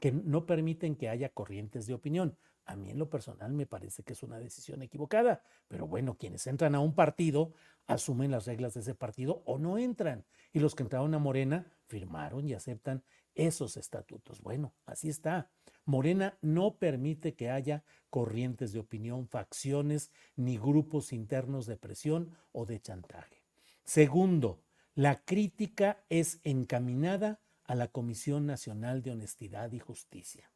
que 0.00 0.12
no 0.12 0.46
permiten 0.46 0.96
que 0.96 1.10
haya 1.10 1.28
corrientes 1.28 1.86
de 1.86 1.92
opinión. 1.92 2.38
A 2.64 2.76
mí 2.76 2.90
en 2.90 2.98
lo 2.98 3.10
personal 3.10 3.52
me 3.52 3.66
parece 3.66 4.02
que 4.02 4.12
es 4.12 4.22
una 4.22 4.38
decisión 4.38 4.82
equivocada, 4.82 5.42
pero 5.68 5.86
bueno, 5.86 6.16
quienes 6.16 6.46
entran 6.46 6.74
a 6.74 6.80
un 6.80 6.94
partido 6.94 7.52
asumen 7.86 8.30
las 8.30 8.46
reglas 8.46 8.74
de 8.74 8.80
ese 8.80 8.94
partido 8.94 9.42
o 9.46 9.58
no 9.58 9.78
entran. 9.78 10.24
Y 10.52 10.60
los 10.60 10.74
que 10.74 10.84
entraron 10.84 11.14
a 11.14 11.18
Morena 11.18 11.66
firmaron 11.86 12.48
y 12.48 12.54
aceptan 12.54 13.02
esos 13.34 13.76
estatutos. 13.76 14.40
Bueno, 14.42 14.74
así 14.86 15.08
está. 15.08 15.50
Morena 15.84 16.38
no 16.42 16.76
permite 16.76 17.34
que 17.34 17.50
haya 17.50 17.82
corrientes 18.10 18.72
de 18.72 18.78
opinión, 18.78 19.26
facciones 19.26 20.12
ni 20.36 20.58
grupos 20.58 21.12
internos 21.12 21.66
de 21.66 21.76
presión 21.76 22.36
o 22.52 22.66
de 22.66 22.80
chantaje. 22.80 23.42
Segundo, 23.84 24.62
la 24.94 25.24
crítica 25.24 26.04
es 26.08 26.40
encaminada 26.44 27.40
a 27.64 27.74
la 27.74 27.88
Comisión 27.88 28.46
Nacional 28.46 29.02
de 29.02 29.12
Honestidad 29.12 29.72
y 29.72 29.78
Justicia. 29.78 30.51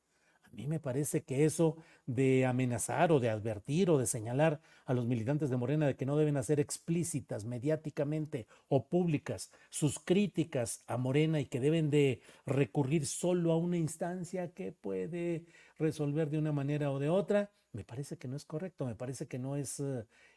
Mí 0.57 0.67
me 0.67 0.81
parece 0.81 1.23
que 1.23 1.45
eso 1.45 1.77
de 2.07 2.47
amenazar 2.47 3.13
o 3.13 3.21
de 3.21 3.29
advertir 3.29 3.91
o 3.91 3.99
de 3.99 4.07
señalar 4.07 4.63
a 4.87 4.95
los 4.95 5.05
militantes 5.05 5.51
de 5.51 5.59
Morena 5.59 5.87
de 5.87 5.97
que 5.97 6.07
no 6.07 6.17
deben 6.17 6.39
hacer 6.39 6.61
explícitas 6.61 7.45
mediáticamente 7.45 8.47
o 8.69 8.87
públicas 8.89 9.53
sus 9.69 9.99
críticas 9.99 10.83
a 10.87 10.97
Morena 10.97 11.41
y 11.41 11.45
que 11.45 11.61
deben 11.61 11.91
de 11.91 12.23
recurrir 12.47 13.05
solo 13.05 13.53
a 13.53 13.59
una 13.59 13.77
instancia 13.77 14.51
que 14.53 14.73
puede 14.73 15.45
resolver 15.79 16.31
de 16.31 16.39
una 16.39 16.53
manera 16.53 16.91
o 16.91 16.99
de 16.99 17.11
otra, 17.11 17.51
me 17.73 17.85
parece 17.85 18.17
que 18.17 18.27
no 18.27 18.37
es 18.37 18.47
correcto, 18.47 18.87
me 18.87 18.95
parece 18.95 19.27
que 19.27 19.39
no 19.39 19.57
es 19.57 19.83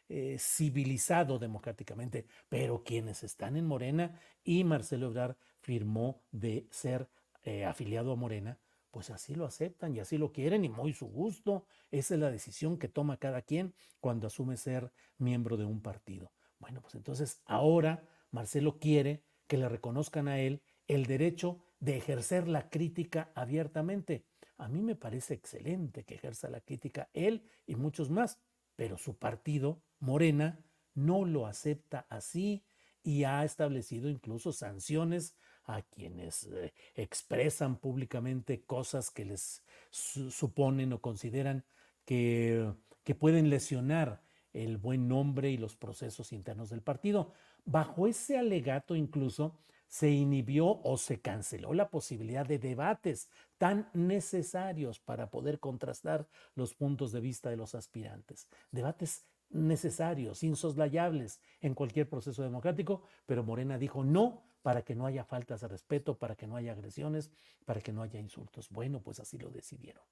eh, 0.10 0.36
civilizado 0.38 1.40
democráticamente. 1.40 2.26
Pero 2.50 2.84
quienes 2.84 3.24
están 3.24 3.56
en 3.56 3.66
Morena 3.66 4.20
y 4.44 4.66
Marcelo 4.66 5.08
Ebrard 5.08 5.38
firmó 5.62 6.22
de 6.34 6.68
ser 6.72 7.08
eh, 7.46 7.64
afiliado 7.64 8.12
a 8.12 8.18
Morena, 8.18 8.58
pues 8.92 9.10
así 9.10 9.36
lo 9.36 9.46
aceptan 9.46 9.96
y 9.96 10.00
así 10.00 10.18
lo 10.18 10.32
quieren 10.32 10.66
y 10.66 10.70
muy 10.70 10.94
su 10.94 11.08
gusto. 11.08 11.66
Esa 11.92 12.16
es 12.16 12.20
la 12.20 12.32
decisión 12.32 12.78
que 12.78 12.88
toma 12.88 13.18
cada 13.18 13.42
quien 13.42 13.74
cuando 14.00 14.28
asume 14.28 14.58
ser 14.58 14.92
miembro 15.18 15.58
de 15.58 15.66
un 15.66 15.82
partido. 15.82 16.32
Bueno, 16.60 16.82
pues 16.82 16.96
entonces 16.96 17.42
ahora 17.46 18.04
Marcelo 18.32 18.80
quiere 18.80 19.24
que 19.48 19.58
le 19.58 19.70
reconozcan 19.70 20.28
a 20.28 20.40
él 20.40 20.62
el 20.88 21.06
derecho 21.06 21.60
de 21.80 21.98
ejercer 21.98 22.48
la 22.48 22.70
crítica 22.70 23.32
abiertamente. 23.36 24.26
A 24.58 24.68
mí 24.68 24.82
me 24.82 24.96
parece 24.96 25.34
excelente 25.34 26.04
que 26.04 26.16
ejerza 26.16 26.50
la 26.50 26.62
crítica 26.62 27.10
él 27.14 27.50
y 27.66 27.76
muchos 27.76 28.10
más, 28.10 28.40
pero 28.76 28.98
su 28.98 29.18
partido, 29.18 29.82
Morena, 30.00 30.60
no 30.94 31.26
lo 31.26 31.48
acepta 31.48 32.06
así 32.10 32.64
y 33.04 33.24
ha 33.24 33.44
establecido 33.46 34.10
incluso 34.10 34.52
sanciones 34.52 35.36
a 35.70 35.84
quienes 35.84 36.46
eh, 36.48 36.74
expresan 36.96 37.78
públicamente 37.78 38.64
cosas 38.64 39.12
que 39.12 39.24
les 39.24 39.64
suponen 39.92 40.94
o 40.94 41.00
consideran 41.00 41.64
que, 42.06 42.74
que 43.04 43.14
pueden 43.14 43.52
lesionar 43.52 44.24
el 44.52 44.78
buen 44.78 45.08
nombre 45.08 45.52
y 45.52 45.58
los 45.58 45.76
procesos 45.76 46.34
internos 46.34 46.72
del 46.72 46.82
partido. 46.82 47.34
Bajo 47.66 48.08
ese 48.08 48.40
alegato 48.40 48.96
incluso 48.96 49.60
se 49.88 50.10
inhibió 50.10 50.82
o 50.84 50.98
se 50.98 51.22
canceló 51.22 51.74
la 51.74 51.90
posibilidad 51.90 52.48
de 52.48 52.58
debates 52.58 53.30
tan 53.60 53.90
necesarios 53.94 55.00
para 55.00 55.30
poder 55.30 55.60
contrastar 55.60 56.28
los 56.56 56.74
puntos 56.74 57.12
de 57.12 57.22
vista 57.22 57.52
de 57.52 57.58
los 57.58 57.76
aspirantes. 57.76 58.48
Debates 58.72 59.28
necesarios, 59.52 60.44
insoslayables 60.44 61.42
en 61.62 61.76
cualquier 61.76 62.10
proceso 62.10 62.42
democrático, 62.42 63.04
pero 63.28 63.44
Morena 63.44 63.78
dijo 63.78 64.04
no 64.04 64.49
para 64.62 64.84
que 64.84 64.96
no 64.96 65.06
haya 65.06 65.24
faltas 65.24 65.62
de 65.62 65.68
respeto, 65.68 66.18
para 66.18 66.36
que 66.36 66.48
no 66.48 66.56
haya 66.56 66.74
agresiones, 66.74 67.32
para 67.66 67.82
que 67.82 67.94
no 67.94 68.02
haya 68.02 68.20
insultos. 68.20 68.70
Bueno, 68.70 69.02
pues 69.02 69.20
así 69.20 69.38
lo 69.38 69.50
decidieron. 69.50 70.04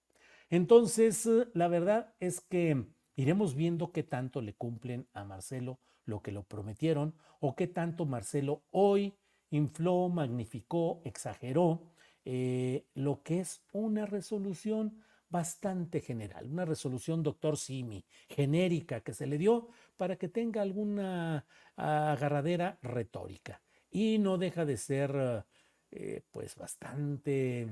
Entonces, 0.50 1.26
eh, 1.26 1.48
la 1.54 1.68
verdad 1.68 2.14
es 2.20 2.42
que 2.42 2.86
iremos 3.16 3.56
viendo 3.56 3.92
qué 3.92 4.04
tanto 4.04 4.42
le 4.42 4.54
cumplen 4.54 5.08
a 5.14 5.26
Marcelo 5.26 5.80
lo 6.06 6.22
que 6.22 6.32
lo 6.32 6.44
prometieron 6.44 7.16
o 7.42 7.56
qué 7.56 7.68
tanto 7.68 8.06
Marcelo 8.06 8.64
hoy 8.72 9.14
infló, 9.50 10.08
magnificó, 10.10 11.02
exageró 11.04 11.82
eh, 12.24 12.86
lo 12.94 13.24
que 13.24 13.42
es 13.42 13.62
una 13.74 14.06
resolución 14.06 15.04
bastante 15.30 16.00
general, 16.00 16.48
una 16.50 16.64
resolución 16.64 17.22
doctor 17.22 17.58
Simi, 17.58 18.06
genérica, 18.30 19.02
que 19.02 19.14
se 19.14 19.28
le 19.28 19.38
dio 19.38 19.68
para 19.98 20.16
que 20.16 20.30
tenga 20.30 20.62
alguna 20.62 21.46
agarradera 21.76 22.80
retórica 22.82 23.62
y 23.90 24.18
no 24.20 24.38
deja 24.38 24.66
de 24.66 24.78
ser 24.78 25.46
eh, 25.92 26.22
pues 26.32 26.56
bastante, 26.56 27.68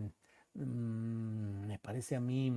mm, 0.54 1.68
me 1.68 1.80
parece 1.80 2.16
a 2.16 2.20
mí, 2.20 2.52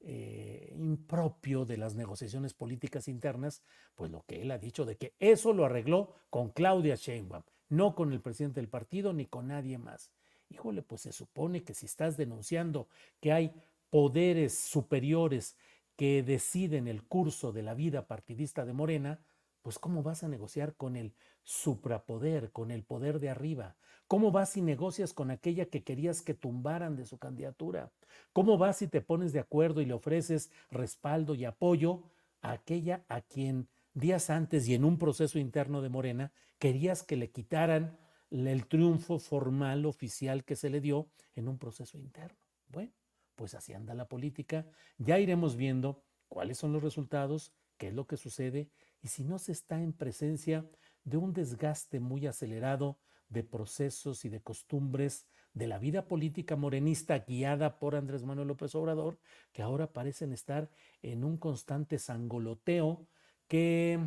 eh, 0.00 0.72
impropio 0.76 1.64
de 1.64 1.76
las 1.76 1.94
negociaciones 1.96 2.54
políticas 2.54 3.08
internas, 3.08 3.62
pues 3.94 4.10
lo 4.10 4.24
que 4.26 4.42
él 4.42 4.50
ha 4.50 4.58
dicho 4.58 4.84
de 4.84 4.96
que 4.96 5.14
eso 5.18 5.52
lo 5.52 5.64
arregló 5.64 6.14
con 6.30 6.50
Claudia 6.50 6.94
Sheinbaum, 6.94 7.42
no 7.68 7.94
con 7.94 8.12
el 8.12 8.20
presidente 8.20 8.60
del 8.60 8.68
partido 8.68 9.12
ni 9.12 9.26
con 9.26 9.48
nadie 9.48 9.78
más. 9.78 10.12
Híjole, 10.48 10.82
pues 10.82 11.02
se 11.02 11.12
supone 11.12 11.64
que 11.64 11.74
si 11.74 11.86
estás 11.86 12.16
denunciando 12.16 12.88
que 13.20 13.32
hay 13.32 13.52
poderes 13.90 14.56
superiores 14.56 15.56
que 15.96 16.22
deciden 16.22 16.88
el 16.88 17.02
curso 17.02 17.52
de 17.52 17.62
la 17.62 17.74
vida 17.74 18.06
partidista 18.06 18.64
de 18.64 18.72
Morena, 18.72 19.20
pues 19.66 19.80
¿cómo 19.80 20.04
vas 20.04 20.22
a 20.22 20.28
negociar 20.28 20.76
con 20.76 20.94
el 20.94 21.12
suprapoder, 21.42 22.52
con 22.52 22.70
el 22.70 22.84
poder 22.84 23.18
de 23.18 23.30
arriba? 23.30 23.74
¿Cómo 24.06 24.30
vas 24.30 24.56
y 24.56 24.62
negocias 24.62 25.12
con 25.12 25.32
aquella 25.32 25.66
que 25.66 25.82
querías 25.82 26.22
que 26.22 26.34
tumbaran 26.34 26.94
de 26.94 27.04
su 27.04 27.18
candidatura? 27.18 27.90
¿Cómo 28.32 28.58
vas 28.58 28.80
y 28.82 28.86
te 28.86 29.00
pones 29.00 29.32
de 29.32 29.40
acuerdo 29.40 29.80
y 29.80 29.86
le 29.86 29.92
ofreces 29.92 30.52
respaldo 30.70 31.34
y 31.34 31.46
apoyo 31.46 32.04
a 32.42 32.52
aquella 32.52 33.04
a 33.08 33.22
quien 33.22 33.68
días 33.92 34.30
antes 34.30 34.68
y 34.68 34.74
en 34.74 34.84
un 34.84 34.98
proceso 34.98 35.36
interno 35.40 35.82
de 35.82 35.88
Morena 35.88 36.32
querías 36.60 37.02
que 37.02 37.16
le 37.16 37.32
quitaran 37.32 37.98
el 38.30 38.68
triunfo 38.68 39.18
formal 39.18 39.84
oficial 39.84 40.44
que 40.44 40.54
se 40.54 40.70
le 40.70 40.80
dio 40.80 41.10
en 41.34 41.48
un 41.48 41.58
proceso 41.58 41.98
interno? 41.98 42.38
Bueno, 42.68 42.92
pues 43.34 43.56
así 43.56 43.72
anda 43.72 43.94
la 43.94 44.06
política. 44.06 44.64
Ya 44.96 45.18
iremos 45.18 45.56
viendo 45.56 46.04
cuáles 46.28 46.56
son 46.56 46.72
los 46.72 46.84
resultados, 46.84 47.52
qué 47.78 47.88
es 47.88 47.94
lo 47.94 48.06
que 48.06 48.16
sucede 48.16 48.70
y 49.06 49.08
si 49.08 49.22
no 49.22 49.38
se 49.38 49.52
está 49.52 49.80
en 49.80 49.92
presencia 49.92 50.68
de 51.04 51.16
un 51.16 51.32
desgaste 51.32 52.00
muy 52.00 52.26
acelerado 52.26 52.98
de 53.28 53.44
procesos 53.44 54.24
y 54.24 54.28
de 54.28 54.40
costumbres 54.40 55.28
de 55.54 55.68
la 55.68 55.78
vida 55.78 56.08
política 56.08 56.56
morenista 56.56 57.20
guiada 57.20 57.78
por 57.78 57.94
Andrés 57.94 58.24
Manuel 58.24 58.48
López 58.48 58.74
Obrador, 58.74 59.20
que 59.52 59.62
ahora 59.62 59.92
parecen 59.92 60.32
estar 60.32 60.68
en 61.02 61.22
un 61.22 61.36
constante 61.36 62.00
sangoloteo 62.00 63.06
que 63.46 64.00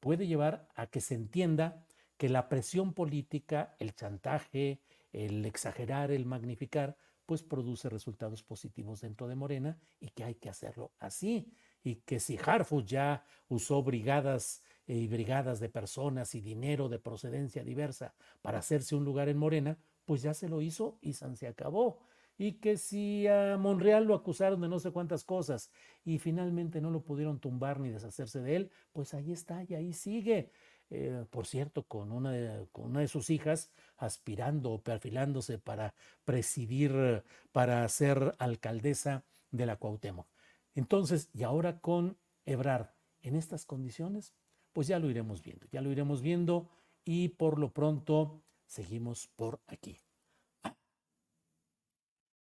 puede 0.00 0.26
llevar 0.26 0.66
a 0.74 0.88
que 0.88 1.00
se 1.00 1.14
entienda 1.14 1.86
que 2.16 2.28
la 2.28 2.48
presión 2.48 2.92
política, 2.92 3.76
el 3.78 3.94
chantaje, 3.94 4.80
el 5.12 5.46
exagerar, 5.46 6.10
el 6.10 6.26
magnificar, 6.26 6.96
pues 7.24 7.44
produce 7.44 7.88
resultados 7.88 8.42
positivos 8.42 9.02
dentro 9.02 9.28
de 9.28 9.36
Morena 9.36 9.78
y 10.00 10.08
que 10.08 10.24
hay 10.24 10.34
que 10.34 10.48
hacerlo 10.48 10.90
así. 10.98 11.52
Y 11.82 11.96
que 11.96 12.20
si 12.20 12.38
Harfus 12.44 12.84
ya 12.86 13.24
usó 13.48 13.82
brigadas 13.82 14.62
y 14.86 15.06
brigadas 15.08 15.60
de 15.60 15.68
personas 15.68 16.34
y 16.34 16.40
dinero 16.40 16.88
de 16.88 16.98
procedencia 16.98 17.62
diversa 17.62 18.14
para 18.42 18.58
hacerse 18.58 18.96
un 18.96 19.04
lugar 19.04 19.28
en 19.28 19.38
Morena, 19.38 19.78
pues 20.04 20.22
ya 20.22 20.34
se 20.34 20.48
lo 20.48 20.60
hizo 20.62 20.98
y 21.00 21.12
se 21.12 21.46
acabó. 21.46 22.00
Y 22.36 22.54
que 22.54 22.78
si 22.78 23.26
a 23.26 23.56
Monreal 23.58 24.04
lo 24.04 24.14
acusaron 24.14 24.60
de 24.62 24.68
no 24.68 24.80
sé 24.80 24.90
cuántas 24.90 25.24
cosas 25.24 25.70
y 26.04 26.18
finalmente 26.18 26.80
no 26.80 26.90
lo 26.90 27.02
pudieron 27.02 27.38
tumbar 27.38 27.78
ni 27.78 27.90
deshacerse 27.90 28.40
de 28.40 28.56
él, 28.56 28.70
pues 28.92 29.14
ahí 29.14 29.30
está 29.30 29.62
y 29.68 29.74
ahí 29.74 29.92
sigue. 29.92 30.50
Eh, 30.88 31.24
por 31.30 31.46
cierto, 31.46 31.84
con 31.84 32.10
una, 32.10 32.32
de, 32.32 32.66
con 32.72 32.86
una 32.86 33.00
de 33.00 33.08
sus 33.08 33.30
hijas 33.30 33.70
aspirando 33.96 34.72
o 34.72 34.82
perfilándose 34.82 35.58
para 35.58 35.94
presidir, 36.24 37.22
para 37.52 37.86
ser 37.88 38.34
alcaldesa 38.38 39.22
de 39.52 39.66
la 39.66 39.76
Cuauhtémoc. 39.76 40.26
Entonces, 40.74 41.30
y 41.32 41.42
ahora 41.42 41.80
con 41.80 42.18
Ebrard, 42.44 42.90
en 43.22 43.36
estas 43.36 43.66
condiciones, 43.66 44.34
pues 44.72 44.86
ya 44.86 44.98
lo 44.98 45.10
iremos 45.10 45.42
viendo, 45.42 45.66
ya 45.70 45.80
lo 45.80 45.90
iremos 45.90 46.22
viendo 46.22 46.70
y 47.04 47.28
por 47.28 47.58
lo 47.58 47.72
pronto 47.72 48.42
seguimos 48.66 49.28
por 49.28 49.60
aquí. 49.66 49.98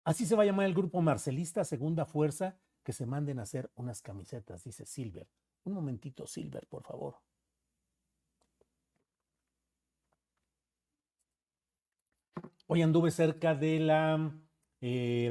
Así 0.04 0.24
se 0.24 0.36
va 0.36 0.42
a 0.42 0.46
llamar 0.46 0.66
el 0.66 0.74
grupo 0.74 1.02
Marcelista 1.02 1.64
Segunda 1.64 2.04
Fuerza, 2.04 2.58
que 2.84 2.92
se 2.92 3.06
manden 3.06 3.40
a 3.40 3.42
hacer 3.42 3.70
unas 3.74 4.02
camisetas, 4.02 4.62
dice 4.62 4.86
Silver. 4.86 5.28
Un 5.64 5.72
momentito, 5.72 6.26
Silver, 6.26 6.66
por 6.68 6.84
favor. 6.84 7.16
Hoy 12.68 12.82
anduve 12.82 13.10
cerca 13.10 13.54
de 13.54 13.80
la, 13.80 14.32
eh, 14.80 15.30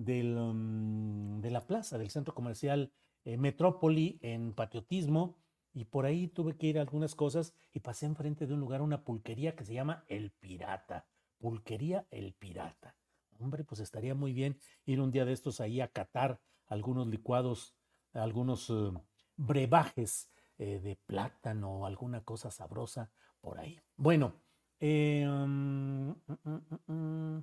mm, 0.00 1.40
de 1.40 1.50
la 1.50 1.66
plaza 1.66 1.98
del 1.98 2.10
centro 2.10 2.34
comercial 2.34 2.92
eh, 3.24 3.36
Metrópoli 3.36 4.18
en 4.22 4.54
patriotismo 4.54 5.36
y 5.72 5.84
por 5.84 6.06
ahí 6.06 6.28
tuve 6.28 6.56
que 6.56 6.66
ir 6.66 6.78
a 6.78 6.82
algunas 6.82 7.14
cosas 7.14 7.54
y 7.72 7.80
pasé 7.80 8.06
enfrente 8.06 8.46
de 8.46 8.54
un 8.54 8.60
lugar, 8.60 8.82
una 8.82 9.04
pulquería 9.04 9.54
que 9.54 9.64
se 9.64 9.74
llama 9.74 10.04
El 10.08 10.30
Pirata. 10.32 11.06
Pulquería 11.38 12.06
El 12.10 12.34
Pirata. 12.34 12.96
Hombre, 13.38 13.64
pues 13.64 13.80
estaría 13.80 14.14
muy 14.14 14.32
bien 14.32 14.58
ir 14.84 15.00
un 15.00 15.10
día 15.10 15.24
de 15.24 15.32
estos 15.32 15.60
ahí 15.60 15.80
a 15.80 15.88
catar 15.88 16.40
algunos 16.66 17.06
licuados, 17.06 17.74
algunos 18.12 18.68
eh, 18.70 18.92
brebajes 19.36 20.30
de 20.58 20.98
plátano 21.06 21.70
o 21.70 21.86
alguna 21.86 22.22
cosa 22.22 22.50
sabrosa 22.50 23.10
por 23.40 23.58
ahí. 23.58 23.80
Bueno, 23.96 24.34
eh, 24.82 25.26
mm, 25.26 26.10
mm, 26.44 27.42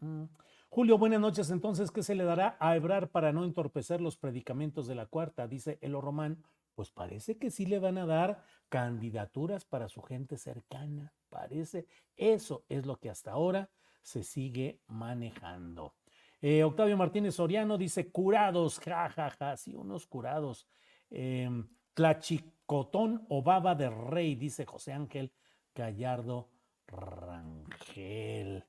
mm, 0.00 0.28
Julio, 0.70 0.98
buenas 0.98 1.20
noches. 1.20 1.50
Entonces, 1.50 1.90
¿qué 1.90 2.02
se 2.02 2.14
le 2.14 2.24
dará 2.24 2.56
a 2.60 2.76
Ebrar 2.76 3.08
para 3.08 3.32
no 3.32 3.44
entorpecer 3.44 4.02
los 4.02 4.18
predicamentos 4.18 4.86
de 4.86 4.94
la 4.94 5.06
cuarta? 5.06 5.48
Dice 5.48 5.78
Elo 5.80 6.00
Román. 6.02 6.44
Pues 6.74 6.90
parece 6.90 7.38
que 7.38 7.50
sí 7.50 7.64
le 7.66 7.78
van 7.78 7.96
a 7.96 8.06
dar 8.06 8.44
candidaturas 8.68 9.64
para 9.64 9.88
su 9.88 10.02
gente 10.02 10.36
cercana. 10.36 11.14
Parece. 11.30 11.86
Eso 12.16 12.64
es 12.68 12.84
lo 12.84 13.00
que 13.00 13.08
hasta 13.08 13.32
ahora 13.32 13.70
se 14.02 14.22
sigue 14.22 14.80
manejando. 14.86 15.94
Eh, 16.40 16.62
Octavio 16.62 16.96
Martínez 16.96 17.36
Soriano 17.36 17.78
dice 17.78 18.12
curados, 18.12 18.78
jajaja, 18.84 19.30
ja, 19.30 19.36
ja, 19.36 19.56
sí, 19.56 19.74
unos 19.74 20.06
curados. 20.06 20.68
Eh, 21.10 21.50
Tlachicotón 21.94 23.26
o 23.30 23.42
baba 23.42 23.74
de 23.74 23.88
rey, 23.90 24.36
dice 24.36 24.66
José 24.66 24.92
Ángel 24.92 25.32
Gallardo 25.74 26.50
Rangel. 26.86 28.64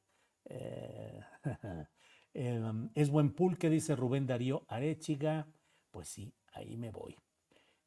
Eh, 0.50 1.22
em, 2.34 2.90
es 2.96 3.10
buen 3.10 3.34
pulque, 3.34 3.70
dice 3.70 3.96
Rubén 3.96 4.28
Darío 4.28 4.66
Arechiga. 4.68 5.48
Pues 5.92 6.10
sí, 6.10 6.34
ahí 6.52 6.76
me 6.78 6.92
voy. 6.92 7.16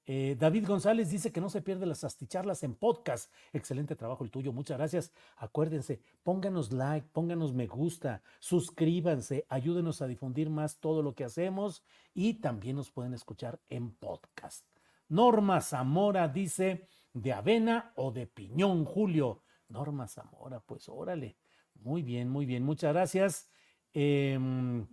Eh, 0.04 0.36
David 0.36 0.66
González 0.66 1.10
dice 1.10 1.30
que 1.30 1.40
no 1.40 1.48
se 1.48 1.62
pierde 1.62 1.86
las 1.86 2.02
asticharlas 2.02 2.62
en 2.64 2.74
podcast. 2.74 3.32
Excelente 3.52 3.94
trabajo 3.94 4.24
el 4.24 4.30
tuyo, 4.30 4.52
muchas 4.52 4.78
gracias. 4.78 5.12
Acuérdense, 5.36 6.00
pónganos 6.24 6.72
like, 6.72 7.08
pónganos 7.12 7.52
me 7.52 7.68
gusta, 7.68 8.22
suscríbanse, 8.40 9.46
ayúdenos 9.48 10.02
a 10.02 10.08
difundir 10.08 10.50
más 10.50 10.78
todo 10.80 11.02
lo 11.02 11.14
que 11.14 11.24
hacemos 11.24 11.84
y 12.14 12.34
también 12.34 12.76
nos 12.76 12.90
pueden 12.90 13.14
escuchar 13.14 13.60
en 13.68 13.92
podcast. 13.92 14.66
Norma 15.08 15.60
Zamora 15.60 16.26
dice, 16.26 16.88
de 17.12 17.32
avena 17.32 17.92
o 17.96 18.10
de 18.10 18.26
piñón, 18.26 18.84
Julio. 18.84 19.42
Norma 19.68 20.08
Zamora, 20.08 20.60
pues 20.60 20.88
órale. 20.88 21.36
Muy 21.84 22.02
bien, 22.02 22.28
muy 22.28 22.46
bien, 22.46 22.62
muchas 22.64 22.92
gracias. 22.92 23.50
Em, 23.92 24.86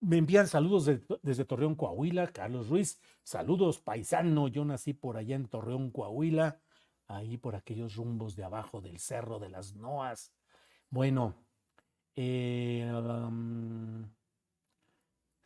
me 0.00 0.16
envían 0.16 0.46
saludos 0.46 0.86
desde 1.22 1.44
Torreón, 1.44 1.74
Coahuila. 1.74 2.28
Carlos 2.28 2.68
Ruiz, 2.68 3.00
saludos, 3.22 3.80
paisano. 3.80 4.48
Yo 4.48 4.64
nací 4.64 4.94
por 4.94 5.16
allá 5.16 5.36
en 5.36 5.48
Torreón, 5.48 5.90
Coahuila, 5.90 6.60
ahí 7.06 7.36
por 7.36 7.56
aquellos 7.56 7.96
rumbos 7.96 8.36
de 8.36 8.44
abajo 8.44 8.80
del 8.80 8.98
cerro 8.98 9.38
de 9.38 9.50
las 9.50 9.74
Noas. 9.74 10.32
Bueno, 10.90 11.34
eh, 12.16 12.90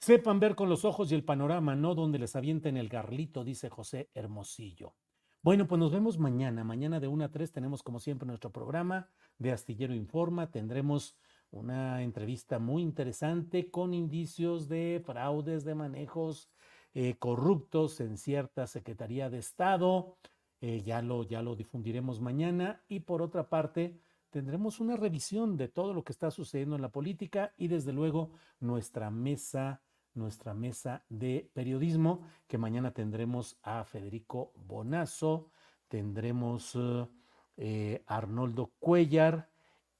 Sepan 0.00 0.40
ver 0.40 0.57
con 0.57 0.68
los 0.68 0.85
ojos 0.85 1.12
y 1.12 1.14
el 1.14 1.24
panorama, 1.24 1.76
no 1.76 1.94
donde 1.94 2.18
les 2.18 2.35
avienten 2.35 2.76
el 2.76 2.88
garlito, 2.88 3.44
dice 3.44 3.70
José 3.70 4.11
Hermosillo. 4.14 4.96
Bueno, 5.44 5.66
pues 5.66 5.81
nos 5.81 5.90
vemos 5.90 6.20
mañana. 6.20 6.62
Mañana 6.62 7.00
de 7.00 7.09
1 7.09 7.24
a 7.24 7.28
3 7.33 7.50
tenemos 7.50 7.83
como 7.83 7.98
siempre 7.98 8.28
nuestro 8.28 8.52
programa 8.52 9.09
de 9.38 9.50
Astillero 9.50 9.92
Informa. 9.92 10.52
Tendremos 10.52 11.16
una 11.50 12.00
entrevista 12.05 12.61
muy 12.61 12.81
interesante 12.83 13.68
con 13.68 13.92
indicios 13.92 14.68
de 14.68 15.02
fraudes, 15.05 15.64
de 15.64 15.74
manejos 15.74 16.48
eh, 16.94 17.16
corruptos 17.18 17.98
en 18.00 18.18
cierta 18.18 18.68
Secretaría 18.68 19.31
de 19.31 19.38
Estado. 19.38 20.16
Eh, 20.61 20.81
ya, 20.83 21.02
lo, 21.02 21.24
ya 21.24 21.42
lo 21.42 21.57
difundiremos 21.57 22.20
mañana. 22.20 22.85
Y 22.87 23.00
por 23.00 23.20
otra 23.20 23.48
parte, 23.48 23.98
tendremos 24.31 24.78
una 24.78 24.96
revisión 24.96 25.57
de 25.57 25.66
todo 25.66 25.92
lo 25.92 26.05
que 26.05 26.12
está 26.12 26.31
sucediendo 26.31 26.76
en 26.76 26.83
la 26.83 26.92
política 26.92 27.52
y 27.57 27.66
desde 27.66 27.92
luego 27.92 28.31
nuestra 28.61 29.11
mesa 29.11 29.83
nuestra 30.14 30.55
mesa 30.55 31.05
de 31.09 31.51
periodismo, 31.53 32.22
que 32.46 32.59
mañana 32.59 32.92
tendremos 32.92 33.59
a 33.62 33.85
Federico 33.85 34.53
Bonazo, 34.57 35.51
tendremos 35.88 36.77
a 36.77 37.09
eh, 37.57 38.03
Arnoldo 38.07 38.72
Cuellar 38.79 39.51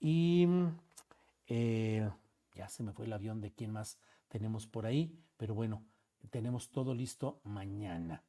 y 0.01 0.47
eh, 1.47 2.11
ya 2.55 2.69
se 2.69 2.83
me 2.83 2.93
fue 2.93 3.07
el 3.07 3.13
avión 3.13 3.41
de 3.41 3.53
quién 3.53 3.73
más 3.73 3.99
tenemos 4.29 4.67
por 4.67 4.87
ahí, 4.87 5.19
pero 5.37 5.55
bueno, 5.55 5.85
tenemos 6.31 6.71
todo 6.71 6.95
listo 6.95 7.41
mañana. 7.45 8.25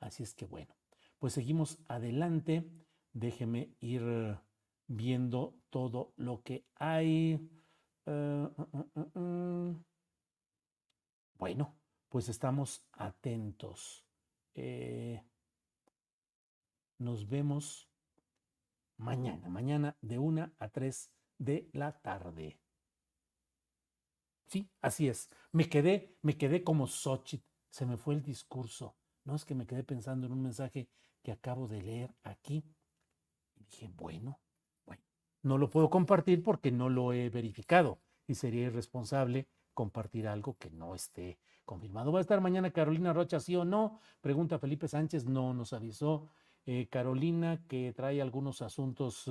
Así 0.00 0.22
es 0.22 0.34
que 0.34 0.46
bueno, 0.46 0.74
pues 1.18 1.32
seguimos 1.32 1.78
adelante. 1.88 2.70
Déjeme 3.12 3.74
ir 3.80 4.38
viendo 4.86 5.56
todo 5.70 6.12
lo 6.16 6.42
que 6.42 6.64
hay. 6.76 7.50
Uh, 8.06 8.48
uh, 8.56 9.18
uh, 9.18 9.84
bueno, 11.38 11.76
pues 12.08 12.28
estamos 12.28 12.86
atentos. 12.92 14.04
Eh, 14.54 15.22
nos 16.98 17.28
vemos 17.28 17.88
mañana, 18.96 19.48
mañana 19.48 19.96
de 20.00 20.18
una 20.18 20.52
a 20.58 20.68
tres 20.68 21.12
de 21.38 21.68
la 21.72 22.00
tarde. 22.00 22.58
Sí, 24.48 24.68
así 24.80 25.08
es. 25.08 25.30
Me 25.52 25.68
quedé, 25.68 26.16
me 26.22 26.36
quedé 26.36 26.64
como 26.64 26.86
Xochitl. 26.86 27.46
Se 27.70 27.86
me 27.86 27.96
fue 27.96 28.14
el 28.14 28.22
discurso. 28.22 28.96
No 29.24 29.36
es 29.36 29.44
que 29.44 29.54
me 29.54 29.66
quedé 29.66 29.84
pensando 29.84 30.26
en 30.26 30.32
un 30.32 30.42
mensaje 30.42 30.88
que 31.22 31.32
acabo 31.32 31.68
de 31.68 31.82
leer 31.82 32.14
aquí. 32.22 32.64
Y 33.54 33.64
dije, 33.64 33.90
bueno, 33.94 34.40
bueno, 34.86 35.02
no 35.42 35.58
lo 35.58 35.70
puedo 35.70 35.90
compartir 35.90 36.42
porque 36.42 36.72
no 36.72 36.88
lo 36.88 37.12
he 37.12 37.28
verificado 37.28 38.00
y 38.26 38.34
sería 38.34 38.66
irresponsable 38.66 39.48
compartir 39.78 40.26
algo 40.26 40.56
que 40.58 40.70
no 40.70 40.96
esté 40.96 41.38
confirmado. 41.64 42.10
¿Va 42.10 42.18
a 42.18 42.20
estar 42.20 42.40
mañana 42.40 42.72
Carolina 42.72 43.12
Rocha, 43.12 43.38
sí 43.38 43.54
o 43.54 43.64
no? 43.64 44.00
Pregunta 44.20 44.58
Felipe 44.58 44.88
Sánchez, 44.88 45.26
no 45.26 45.54
nos 45.54 45.72
avisó. 45.72 46.26
Eh, 46.66 46.88
Carolina 46.90 47.62
que 47.68 47.92
trae 47.92 48.20
algunos 48.20 48.60
asuntos 48.60 49.30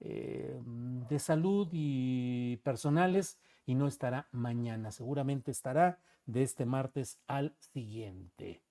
eh, 0.00 0.60
de 1.08 1.18
salud 1.18 1.66
y 1.72 2.58
personales 2.58 3.38
y 3.64 3.74
no 3.74 3.86
estará 3.88 4.28
mañana. 4.32 4.90
Seguramente 4.90 5.50
estará 5.50 5.98
de 6.26 6.42
este 6.42 6.66
martes 6.66 7.18
al 7.26 7.56
siguiente. 7.58 8.62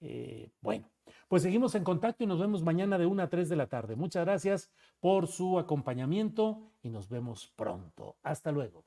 Eh, 0.00 0.52
bueno, 0.62 0.88
pues 1.28 1.42
seguimos 1.42 1.74
en 1.74 1.84
contacto 1.84 2.24
y 2.24 2.26
nos 2.26 2.40
vemos 2.40 2.62
mañana 2.62 2.96
de 2.96 3.04
1 3.04 3.24
a 3.24 3.28
3 3.28 3.50
de 3.50 3.56
la 3.56 3.66
tarde. 3.66 3.94
Muchas 3.94 4.24
gracias 4.24 4.70
por 5.00 5.26
su 5.26 5.58
acompañamiento 5.58 6.72
y 6.82 6.88
nos 6.88 7.10
vemos 7.10 7.52
pronto. 7.56 8.16
Hasta 8.22 8.52
luego. 8.52 8.86